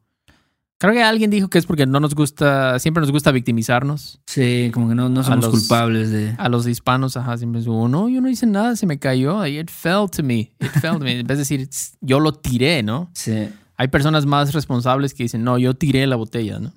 Creo 0.78 0.92
que 0.92 1.02
alguien 1.02 1.30
dijo 1.30 1.48
que 1.48 1.58
es 1.58 1.66
porque 1.66 1.86
no 1.86 2.00
nos 2.00 2.14
gusta, 2.14 2.78
siempre 2.78 3.00
nos 3.00 3.12
gusta 3.12 3.30
victimizarnos. 3.30 4.20
Sí, 4.26 4.70
como 4.74 4.88
que 4.88 4.94
no, 4.94 5.08
no 5.08 5.22
somos 5.22 5.44
los- 5.44 5.50
culpables 5.54 6.10
de... 6.10 6.34
A 6.36 6.48
los 6.48 6.66
hispanos, 6.66 7.16
ajá, 7.16 7.38
siempre 7.38 7.60
es 7.60 7.66
como, 7.66 7.88
no, 7.88 8.08
yo 8.08 8.20
no 8.20 8.28
hice 8.28 8.46
nada, 8.46 8.74
se 8.76 8.84
me 8.86 8.98
cayó. 8.98 9.46
It 9.46 9.70
fell 9.70 10.10
to 10.10 10.22
me. 10.22 10.52
It 10.60 10.70
fell 10.80 10.92
to 10.98 10.98
me. 11.04 11.20
En 11.20 11.26
vez 11.26 11.38
de 11.38 11.42
decir, 11.42 11.68
yo 12.00 12.18
lo 12.20 12.32
tiré, 12.32 12.82
¿no? 12.82 13.10
Sí. 13.14 13.48
Hay 13.76 13.88
personas 13.88 14.26
más 14.26 14.52
responsables 14.52 15.14
que 15.14 15.22
dicen, 15.22 15.44
no, 15.44 15.58
yo 15.58 15.74
tiré 15.74 16.06
la 16.06 16.16
botella, 16.16 16.58
¿no? 16.58 16.72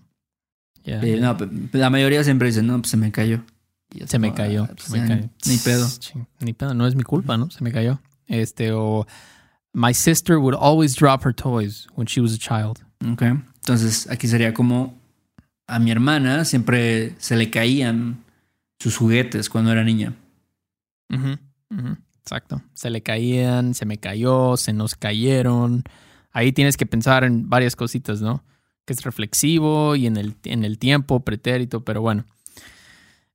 Ya. 0.83 1.01
Sí, 1.01 1.15
no, 1.19 1.35
la 1.73 1.89
mayoría 1.89 2.23
siempre 2.23 2.47
dice, 2.47 2.63
no, 2.63 2.77
pues 2.79 2.91
se 2.91 2.97
me 2.97 3.11
cayó. 3.11 3.43
Y 3.93 4.03
es 4.03 4.09
Se 4.09 4.19
me 4.19 4.27
como, 4.29 4.37
cayó. 4.37 4.63
ah, 4.65 4.73
pues 4.73 4.83
se 4.83 4.99
me 4.99 5.07
cayó. 5.07 5.29
Ni 5.47 5.57
pedo. 5.57 5.87
Ni 6.39 6.53
pedo. 6.53 6.73
No 6.73 6.87
es 6.87 6.95
mi 6.95 7.03
culpa, 7.03 7.35
¿no? 7.37 7.49
Se 7.49 7.63
me 7.63 7.71
cayó. 7.71 7.99
Este, 8.27 8.71
o 8.73 9.05
My 9.73 9.93
sister 9.93 10.37
would 10.37 10.55
always 10.55 10.95
drop 10.95 11.25
her 11.25 11.33
toys 11.33 11.87
when 11.95 12.07
she 12.07 12.21
was 12.21 12.33
a 12.33 12.37
child. 12.37 12.79
Ok. 13.11 13.23
Entonces, 13.67 14.09
aquí 14.09 14.29
sería 14.29 14.53
como 14.53 14.97
a 15.67 15.77
mi 15.79 15.91
hermana 15.91 16.45
siempre 16.45 17.15
se 17.19 17.35
le 17.35 17.49
caían 17.49 18.23
sus 18.79 18.95
juguetes 18.95 19.49
cuando 19.49 19.73
era 19.73 19.83
niña. 19.83 20.13
Exacto. 22.21 22.61
Se 22.73 22.89
le 22.89 23.03
caían, 23.03 23.73
se 23.73 23.85
me 23.85 23.97
cayó, 23.97 24.55
se 24.55 24.71
nos 24.71 24.95
cayeron. 24.95 25.83
Ahí 26.31 26.53
tienes 26.53 26.77
que 26.77 26.85
pensar 26.85 27.25
en 27.25 27.49
varias 27.49 27.75
cositas, 27.75 28.21
¿no? 28.21 28.41
Que 28.85 28.93
es 28.93 29.03
reflexivo 29.03 29.97
y 29.97 30.07
en 30.07 30.15
el, 30.15 30.35
en 30.45 30.63
el 30.63 30.79
tiempo, 30.79 31.19
pretérito, 31.25 31.83
pero 31.83 31.99
bueno. 32.01 32.23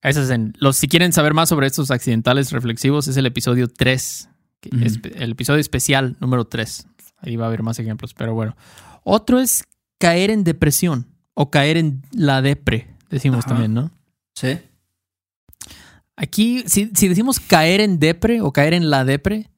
Eso 0.01 0.23
es 0.23 0.31
en, 0.31 0.55
los, 0.59 0.79
si 0.79 0.89
quieren 0.89 1.13
saber 1.13 1.35
más 1.35 1.51
sobre 1.51 1.67
estos 1.67 1.91
accidentales 1.91 2.53
reflexivos, 2.53 3.07
es 3.07 3.19
el 3.19 3.27
episodio 3.27 3.69
3. 3.69 4.31
que 4.61 4.75
Ujú. 4.75 4.85
es 4.87 4.99
el 5.15 5.33
episodio 5.33 5.61
especial 5.61 6.17
número 6.21 6.47
3. 6.47 6.87
Ahí 7.19 7.37
va 7.37 7.45
a 7.45 7.49
haber 7.49 7.63
más 7.63 7.79
ejemplos, 7.79 8.15
pero 8.15 8.33
bueno. 8.33 8.57
Otro 9.05 9.39
es 9.39 9.65
caer 10.03 10.31
en 10.31 10.43
depresión 10.43 11.07
o 11.35 11.53
caer 11.53 11.77
en 11.77 12.03
la 12.11 12.43
depre, 12.43 12.89
decimos 13.09 13.45
Ajá. 13.45 13.51
también, 13.51 13.73
¿no? 13.73 13.93
Sí. 14.35 14.59
Aquí, 16.17 16.65
si, 16.67 16.91
si 16.93 17.07
decimos 17.07 17.39
caer 17.39 17.81
en 17.81 18.01
depre 18.01 18.41
o 18.41 18.53
caer 18.53 18.75
en 18.75 18.91
la 18.91 19.05
depre, 19.05 19.49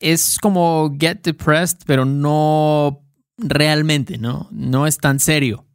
es 0.00 0.38
como 0.40 0.96
get 0.98 1.20
depressed, 1.22 1.80
pero 1.84 2.06
no 2.06 3.02
realmente, 3.36 4.16
¿no? 4.16 4.48
No 4.52 4.86
es 4.86 4.96
tan 4.96 5.20
serio. 5.20 5.66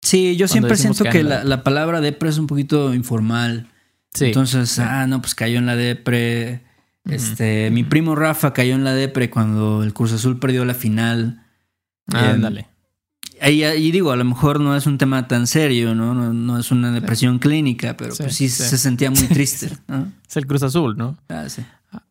Sí, 0.00 0.36
yo 0.36 0.46
siempre 0.46 0.76
siento 0.76 1.02
que 1.02 1.24
la 1.24 1.38
la, 1.38 1.44
la 1.44 1.64
palabra 1.64 2.00
depre 2.00 2.28
es 2.28 2.38
un 2.38 2.46
poquito 2.46 2.94
informal. 2.94 3.68
Sí. 4.14 4.26
Entonces, 4.26 4.78
ah, 4.78 5.08
no, 5.08 5.20
pues 5.20 5.34
cayó 5.34 5.58
en 5.58 5.66
la 5.66 5.74
depre. 5.74 6.62
Este, 7.04 7.72
mi 7.72 7.82
primo 7.82 8.14
Rafa 8.14 8.52
cayó 8.52 8.76
en 8.76 8.84
la 8.84 8.94
depre 8.94 9.28
cuando 9.28 9.82
el 9.82 9.92
Cruz 9.92 10.12
Azul 10.12 10.38
perdió 10.38 10.64
la 10.64 10.74
final. 10.74 11.44
Ándale. 12.06 12.69
Ahí, 13.40 13.64
ahí 13.64 13.90
digo, 13.90 14.10
a 14.12 14.16
lo 14.16 14.24
mejor 14.24 14.60
no 14.60 14.76
es 14.76 14.86
un 14.86 14.98
tema 14.98 15.26
tan 15.26 15.46
serio, 15.46 15.94
¿no? 15.94 16.14
No, 16.14 16.32
no 16.34 16.58
es 16.58 16.70
una 16.70 16.92
depresión 16.92 17.38
clínica, 17.38 17.96
pero 17.96 18.14
Sí, 18.14 18.22
pues 18.24 18.36
sí, 18.36 18.48
sí. 18.48 18.62
se 18.64 18.76
sentía 18.78 19.10
muy 19.10 19.22
triste. 19.28 19.70
¿no? 19.88 20.12
Es 20.28 20.36
el 20.36 20.46
Cruz 20.46 20.62
Azul, 20.62 20.96
¿no? 20.96 21.16
Ah, 21.28 21.48
sí. 21.48 21.62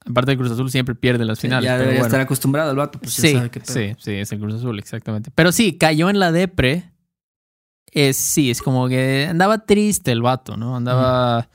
Aparte, 0.10 0.32
el 0.32 0.38
Cruz 0.38 0.52
Azul 0.52 0.70
siempre 0.72 0.96
pierde 0.96 1.24
las 1.26 1.38
Sí, 1.39 1.48
finales. 1.48 1.65
ya 1.65 1.74
debería 1.78 2.00
bueno. 2.00 2.08
estar 2.08 2.20
acostumbrado 2.22 2.72
el 2.72 2.78
vato, 2.78 3.00
pues 3.00 3.15
ya 3.15 3.22
sí, 3.22 3.34
sabe 3.34 3.50
qué 3.52 3.60
pedo. 3.60 3.74
sí, 3.74 3.96
sí, 4.00 4.12
es 4.13 4.32
el 4.32 4.39
Cruz 4.39 4.56
Azul, 4.56 4.78
exactamente. 4.80 5.32
Pero 5.34 5.52
sí, 5.52 5.78
cayó 5.78 6.10
en 6.10 6.20
la 6.20 6.32
depre 6.32 6.92
es 7.92 8.18
sí, 8.18 8.52
es 8.52 8.62
como 8.62 8.88
que 8.88 9.28
andaba 9.30 9.65
triste 9.65 10.12
el 10.12 10.22
vato, 10.22 10.58
¿no? 10.58 10.76
Andaba, 10.76 11.48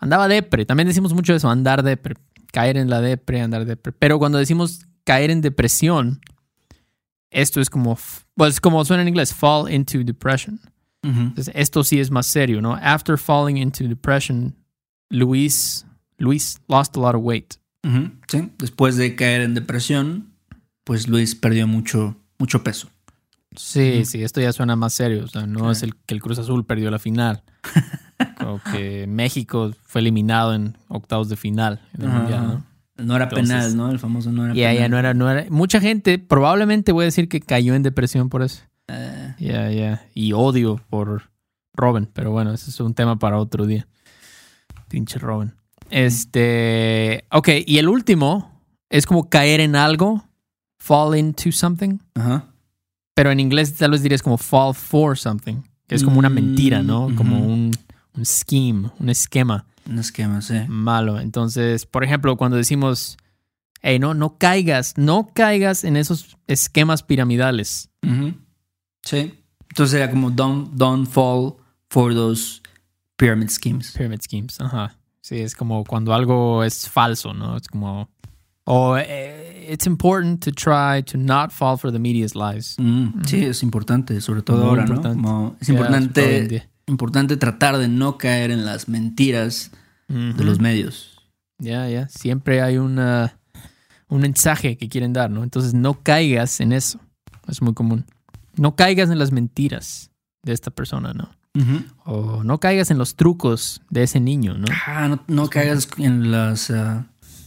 andaba 0.00 0.28
depre. 0.28 0.66
También 0.66 0.86
decimos 0.88 1.12
mucho 1.14 1.34
eso, 1.34 1.48
andar 1.50 1.82
depre, 1.82 2.14
caer 2.52 2.76
en 2.78 2.90
la 2.90 3.00
depre, 3.00 3.40
andar 3.40 3.64
depre. 3.64 3.92
Pero 3.92 4.18
cuando 4.18 4.38
decimos 4.38 4.86
caer 5.04 5.30
en 5.30 5.40
depresión, 5.40 6.20
esto 7.32 7.60
es 7.60 7.70
como, 7.70 7.98
pues 8.34 8.60
como 8.60 8.84
suena 8.84 9.02
en 9.02 9.08
inglés, 9.08 9.34
fall 9.34 9.72
into 9.72 9.98
depression. 10.04 10.60
Entonces, 11.04 11.52
esto 11.56 11.82
sí 11.82 11.98
es 11.98 12.12
más 12.12 12.28
serio, 12.28 12.62
¿no? 12.62 12.74
After 12.74 13.18
falling 13.18 13.56
into 13.56 13.88
depression, 13.88 14.54
Luis, 15.10 15.84
Luis 16.16 16.60
lost 16.68 16.96
a 16.96 17.00
lot 17.00 17.16
of 17.16 17.22
weight. 17.24 17.54
Sí, 18.28 18.52
después 18.58 18.96
de 18.96 19.16
caer 19.16 19.40
en 19.40 19.54
depresión, 19.54 20.32
pues 20.84 21.08
Luis 21.08 21.34
perdió 21.34 21.66
mucho, 21.66 22.16
mucho 22.38 22.62
peso. 22.62 22.88
Sí, 23.56 24.04
sí, 24.04 24.22
esto 24.22 24.40
ya 24.40 24.52
suena 24.52 24.76
más 24.76 24.94
serio. 24.94 25.24
O 25.24 25.28
sea, 25.28 25.46
no 25.46 25.72
es 25.72 25.82
el 25.82 25.96
que 25.96 26.14
el 26.14 26.22
Cruz 26.22 26.38
Azul 26.38 26.64
perdió 26.64 26.90
la 26.90 27.00
final. 27.00 27.42
Como 28.38 28.60
que 28.62 29.06
México 29.08 29.74
fue 29.82 30.00
eliminado 30.00 30.54
en 30.54 30.78
octavos 30.88 31.28
de 31.28 31.36
final 31.36 31.80
en 31.94 32.02
el 32.02 32.08
mundial, 32.08 32.46
¿no? 32.46 32.71
No 32.96 33.16
era 33.16 33.24
Entonces- 33.24 33.48
penal, 33.48 33.76
¿no? 33.76 33.90
El 33.90 33.98
famoso 33.98 34.30
no 34.32 34.44
era 34.44 34.54
Ya, 34.54 34.68
penal. 34.68 34.78
ya 34.82 34.88
no 34.88 34.98
era, 34.98 35.14
no 35.14 35.30
era. 35.30 35.46
Mucha 35.50 35.80
gente, 35.80 36.18
probablemente 36.18 36.92
voy 36.92 37.02
a 37.02 37.06
decir 37.06 37.28
que 37.28 37.40
cayó 37.40 37.74
en 37.74 37.82
depresión 37.82 38.28
por 38.28 38.42
eso. 38.42 38.62
Eh, 38.88 39.34
Ya, 39.38 39.70
ya. 39.70 40.04
Y 40.14 40.32
odio 40.34 40.80
por 40.90 41.30
Robin, 41.74 42.08
pero 42.12 42.30
bueno, 42.32 42.52
ese 42.52 42.70
es 42.70 42.78
un 42.80 42.94
tema 42.94 43.18
para 43.18 43.38
otro 43.38 43.64
día. 43.66 43.86
Pinche 44.88 45.18
Robin. 45.18 45.52
Este. 45.90 47.24
Ok, 47.30 47.48
y 47.66 47.78
el 47.78 47.88
último 47.88 48.60
es 48.90 49.06
como 49.06 49.28
caer 49.28 49.60
en 49.60 49.74
algo, 49.76 50.24
fall 50.78 51.16
into 51.18 51.50
something. 51.52 51.98
ajá. 52.14 52.46
Pero 53.14 53.30
en 53.30 53.40
inglés 53.40 53.74
tal 53.74 53.90
vez 53.90 54.02
dirías 54.02 54.22
como 54.22 54.38
fall 54.38 54.74
for 54.74 55.18
something, 55.18 55.56
que 55.86 55.94
es 55.94 56.02
como 56.02 56.18
una 56.18 56.30
Mm, 56.30 56.34
mentira, 56.34 56.82
¿no? 56.82 57.14
Como 57.14 57.38
ujú. 57.40 57.52
un, 57.52 57.70
un 58.16 58.24
scheme, 58.26 58.90
un 58.98 59.08
esquema 59.10 59.66
Un 59.88 59.98
esquema, 59.98 60.40
sí. 60.42 60.54
malo. 60.68 61.18
Entonces, 61.20 61.86
por 61.86 62.04
ejemplo, 62.04 62.36
cuando 62.36 62.56
decimos, 62.56 63.16
hey, 63.82 63.98
no, 63.98 64.14
no 64.14 64.38
caigas, 64.38 64.94
no 64.96 65.30
caigas 65.34 65.84
en 65.84 65.96
esos 65.96 66.36
esquemas 66.46 67.02
piramidales. 67.02 67.90
Ujú. 68.02 68.34
Sí. 69.02 69.34
Entonces 69.70 69.90
sería 69.92 70.10
como 70.10 70.30
don't, 70.30 70.70
don't 70.74 71.08
fall 71.08 71.54
for 71.88 72.14
those 72.14 72.60
pyramid 73.16 73.48
schemes. 73.48 73.92
Pyramid 73.96 74.20
schemes, 74.20 74.60
ajá. 74.60 74.96
Sí, 75.20 75.38
es 75.40 75.54
como 75.54 75.84
cuando 75.84 76.12
algo 76.12 76.64
es 76.64 76.88
falso, 76.88 77.32
¿no? 77.32 77.56
Es 77.56 77.68
como, 77.68 78.08
o 78.64 78.96
eh, 78.98 79.66
it's 79.70 79.86
important 79.86 80.44
to 80.44 80.50
try 80.52 81.02
to 81.04 81.16
not 81.16 81.50
fall 81.52 81.78
for 81.78 81.92
the 81.92 81.98
media's 81.98 82.34
lies. 82.34 82.76
Mm, 82.78 83.22
Sí, 83.24 83.44
es 83.44 83.62
importante, 83.62 84.20
sobre 84.20 84.42
todo 84.42 84.58
Muy 84.58 84.68
ahora, 84.68 84.82
importante. 84.82 85.16
¿no? 85.16 85.22
Como 85.22 85.56
es 85.60 85.68
en 85.68 85.74
importante. 85.76 86.68
Importante 86.86 87.36
tratar 87.36 87.78
de 87.78 87.88
no 87.88 88.18
caer 88.18 88.50
en 88.50 88.64
las 88.64 88.88
mentiras 88.88 89.70
de 90.08 90.44
los 90.44 90.60
medios. 90.60 91.18
Ya, 91.58 91.88
ya. 91.88 92.08
Siempre 92.08 92.60
hay 92.60 92.76
una, 92.76 93.38
un 94.08 94.20
mensaje 94.20 94.76
que 94.76 94.88
quieren 94.88 95.12
dar, 95.12 95.30
¿no? 95.30 95.42
Entonces 95.42 95.72
no 95.72 96.02
caigas 96.02 96.60
en 96.60 96.72
eso. 96.72 97.00
Es 97.48 97.62
muy 97.62 97.72
común. 97.72 98.04
No 98.56 98.76
caigas 98.76 99.10
en 99.10 99.18
las 99.18 99.32
mentiras 99.32 100.10
de 100.42 100.52
esta 100.52 100.70
persona, 100.70 101.14
¿no? 101.14 101.30
O 102.04 102.42
no 102.44 102.58
caigas 102.60 102.90
en 102.90 102.98
los 102.98 103.14
trucos 103.14 103.82
de 103.90 104.02
ese 104.02 104.20
niño, 104.20 104.56
¿no? 104.58 104.66
Ah, 104.86 105.08
no, 105.08 105.22
no 105.28 105.48
caigas 105.48 105.88
en 105.98 106.30
las, 106.30 106.70
ah, 106.70 107.06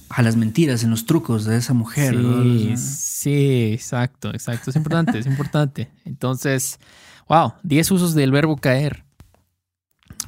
a 0.09 0.21
las 0.21 0.35
mentiras, 0.35 0.83
en 0.83 0.91
los 0.91 1.05
trucos 1.05 1.45
de 1.45 1.57
esa 1.57 1.73
mujer. 1.73 2.15
¿no? 2.15 2.43
Sí, 2.43 2.73
O 2.73 2.77
sea, 2.77 2.77
sí, 2.77 3.73
exacto, 3.73 4.29
exacto. 4.29 4.69
Es 4.69 4.75
importante, 4.75 5.19
es 5.19 5.25
importante. 5.25 5.91
Entonces, 6.05 6.79
wow, 7.27 7.53
10 7.63 7.91
usos 7.91 8.13
del 8.13 8.31
verbo 8.31 8.57
caer. 8.57 9.04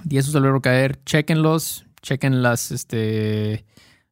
10 0.03 0.23
usos 0.25 0.33
del 0.33 0.43
verbo 0.43 0.61
caer. 0.61 0.99
Chequenlos, 1.05 1.85
chequen 2.01 2.41
las, 2.41 2.71
este, 2.71 3.65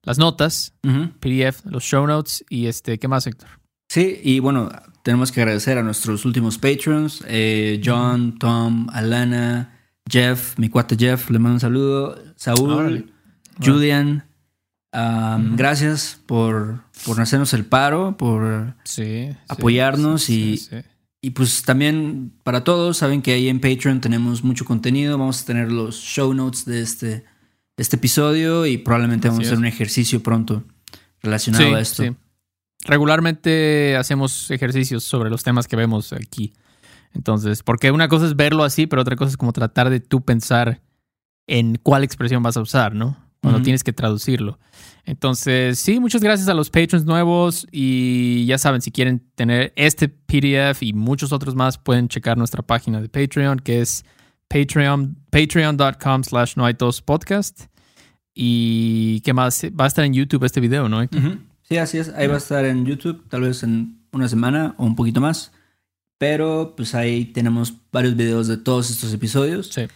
las 0.04 0.17
notas. 0.17 0.74
PDF, 1.19 1.65
los 1.65 1.84
show 1.84 2.06
notes 2.08 2.43
y 2.50 2.67
este, 2.67 3.00
¿qué 3.00 3.08
más, 3.08 3.28
Héctor? 3.28 3.50
Sí, 3.89 4.19
y 4.24 4.39
bueno, 4.39 4.69
tenemos 5.04 5.32
que 5.32 5.41
agradecer 5.41 5.78
a 5.78 5.84
nuestros 5.84 6.26
últimos 6.26 6.58
patrons, 6.58 7.24
eh, 7.28 7.80
John, 7.86 8.38
Tom, 8.39 8.88
Alana, 8.91 9.78
Jeff, 10.10 10.58
mi 10.58 10.69
cuate 10.69 10.95
Jeff, 10.98 11.30
le 11.30 11.38
mando 11.39 11.56
un 11.56 11.60
saludo, 11.60 12.17
Saúl, 12.36 12.71
Órale. 12.74 13.06
Julian, 13.63 14.26
um, 14.93 15.56
gracias 15.56 16.19
por, 16.26 16.82
por 17.06 17.21
hacernos 17.21 17.54
el 17.54 17.65
paro, 17.65 18.17
por... 18.17 18.74
Sí. 18.84 19.30
Apoyarnos 19.48 20.24
sí, 20.24 20.54
y- 20.54 20.58
sí. 20.58 20.76
Y 21.26 21.32
pues 21.32 21.64
también 21.64 22.34
para 22.44 22.64
todos, 22.64 22.98
saben 22.98 23.24
que 23.24 23.34
ahí 23.34 23.50
en 23.50 23.60
Patreon 23.60 24.00
tenemos 24.00 24.44
mucho 24.44 24.64
contenido, 24.64 25.18
vamos 25.18 25.42
a 25.42 25.46
tener 25.48 25.72
los 25.72 25.96
show 25.96 26.32
notes 26.36 26.66
de 26.66 26.82
este, 26.84 27.26
este 27.78 27.96
episodio 27.96 28.68
y 28.68 28.78
probablemente 28.78 29.28
vamos 29.30 29.44
a 29.44 29.48
hacer 29.48 29.58
un 29.58 29.66
ejercicio 29.66 30.22
pronto 30.22 30.64
relacionado 31.24 31.66
Sí, 31.66 31.74
a 31.74 31.80
esto. 31.80 32.04
sí. 32.04 32.16
Regularmente 32.86 33.98
hacemos 33.98 34.52
ejercicios 34.52 35.04
sobre 35.04 35.32
los 35.32 35.42
temas 35.42 35.68
que 35.68 35.76
vemos 35.76 36.14
aquí. 36.14 36.54
Entonces, 37.16 37.64
porque 37.64 37.90
una 37.90 38.08
cosa 38.08 38.28
es 38.28 38.36
verlo 38.36 38.64
así, 38.64 38.86
pero 38.86 39.02
otra 39.02 39.16
cosa 39.16 39.32
es 39.32 39.38
como 39.38 39.52
tratar 39.52 39.90
de 39.90 40.00
tú 40.00 40.22
pensar 40.22 40.84
en 41.48 41.80
cuál 41.82 42.04
expresión 42.04 42.44
vas 42.44 42.56
a 42.56 42.62
usar, 42.62 42.94
¿no? 42.94 43.18
Cuando 43.45 43.62
tienes 43.63 43.84
que 43.84 43.93
traducirlo. 43.93 44.60
Entonces, 45.05 45.77
sí, 45.77 45.99
muchas 45.99 46.23
gracias 46.23 46.47
a 46.49 46.53
los 46.53 46.69
patrons 46.69 47.05
nuevos 47.05 47.67
y 47.71 48.45
ya 48.47 48.58
saben, 48.58 48.81
si 48.81 48.91
quieren 48.91 49.21
tener 49.36 49.71
este 49.75 50.10
PDF 50.10 50.81
y 50.81 50.93
muchos 50.93 51.31
otros 51.31 51.53
más, 51.53 51.77
pueden 51.77 52.08
checar 52.08 52.38
nuestra 52.38 52.63
página 52.63 52.99
de 53.01 53.10
Patreon, 53.10 53.60
que 53.60 53.81
es 53.81 54.03
Patreon, 54.47 55.15
patreon.com 55.29 56.23
slash 56.23 56.53
no 56.55 56.65
hay 56.65 56.73
tos 56.73 57.01
podcast. 57.01 57.65
Y 58.34 59.21
qué 59.21 59.34
más, 59.34 59.63
va 59.79 59.86
a 59.86 59.88
estar 59.88 60.03
en 60.03 60.13
YouTube 60.13 60.43
este 60.43 60.60
video, 60.60 60.89
¿no? 60.89 61.01
Ujú. 61.01 61.39
Sí, 61.62 61.77
así 61.77 61.97
es. 61.97 62.10
Ahí 62.10 62.27
va 62.27 62.36
a 62.36 62.38
estar 62.38 62.65
en 62.65 62.86
YouTube, 62.86 63.27
tal 63.29 63.41
vez 63.41 63.63
en 63.63 63.99
una 64.12 64.27
semana 64.27 64.75
o 64.77 64.86
un 64.86 64.95
poquito 64.95 65.21
más. 65.21 65.51
Pero 66.17 66.73
pues 66.75 66.95
ahí 66.95 67.25
tenemos 67.25 67.73
varios 67.91 68.15
videos 68.15 68.47
de 68.47 68.58
todos 68.58 68.89
estos 68.89 69.13
episodios. 69.13 69.69
Sí. 69.69 69.88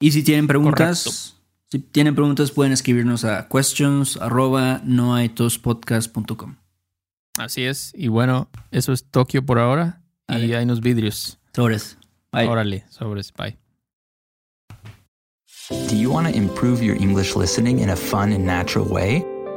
Y 0.00 0.10
si 0.12 0.22
tienen 0.22 0.46
preguntas, 0.46 1.04
Correcto. 1.04 1.33
Si 1.74 1.80
tienen 1.80 2.14
preguntas 2.14 2.52
pueden 2.52 2.72
escribirnos 2.72 3.24
a 3.24 3.48
questions 3.48 4.16
arroba 4.18 4.80
noaitospodcast.com. 4.84 6.54
Así 7.36 7.64
es. 7.64 7.92
Y 7.96 8.06
bueno, 8.06 8.48
eso 8.70 8.92
es 8.92 9.04
Tokio 9.10 9.44
por 9.44 9.58
ahora. 9.58 10.00
Y 10.28 10.34
Dale. 10.34 10.56
hay 10.56 10.64
unos 10.64 10.80
vidrios. 10.80 11.40
Sobres. 11.52 11.98
Bye. 12.30 12.46
Órale, 12.46 12.84
sobres. 12.90 13.32
Bye. 13.32 13.58
Do 15.90 15.96
you 15.96 16.12
want 16.12 16.28
to 16.28 16.36
improve 16.36 16.80
your 16.80 16.94
English 16.94 17.34
listening 17.34 17.80
in 17.80 17.90
a 17.90 17.96
fun 17.96 18.32
and 18.32 18.46
natural 18.46 18.86
way? 18.86 19.24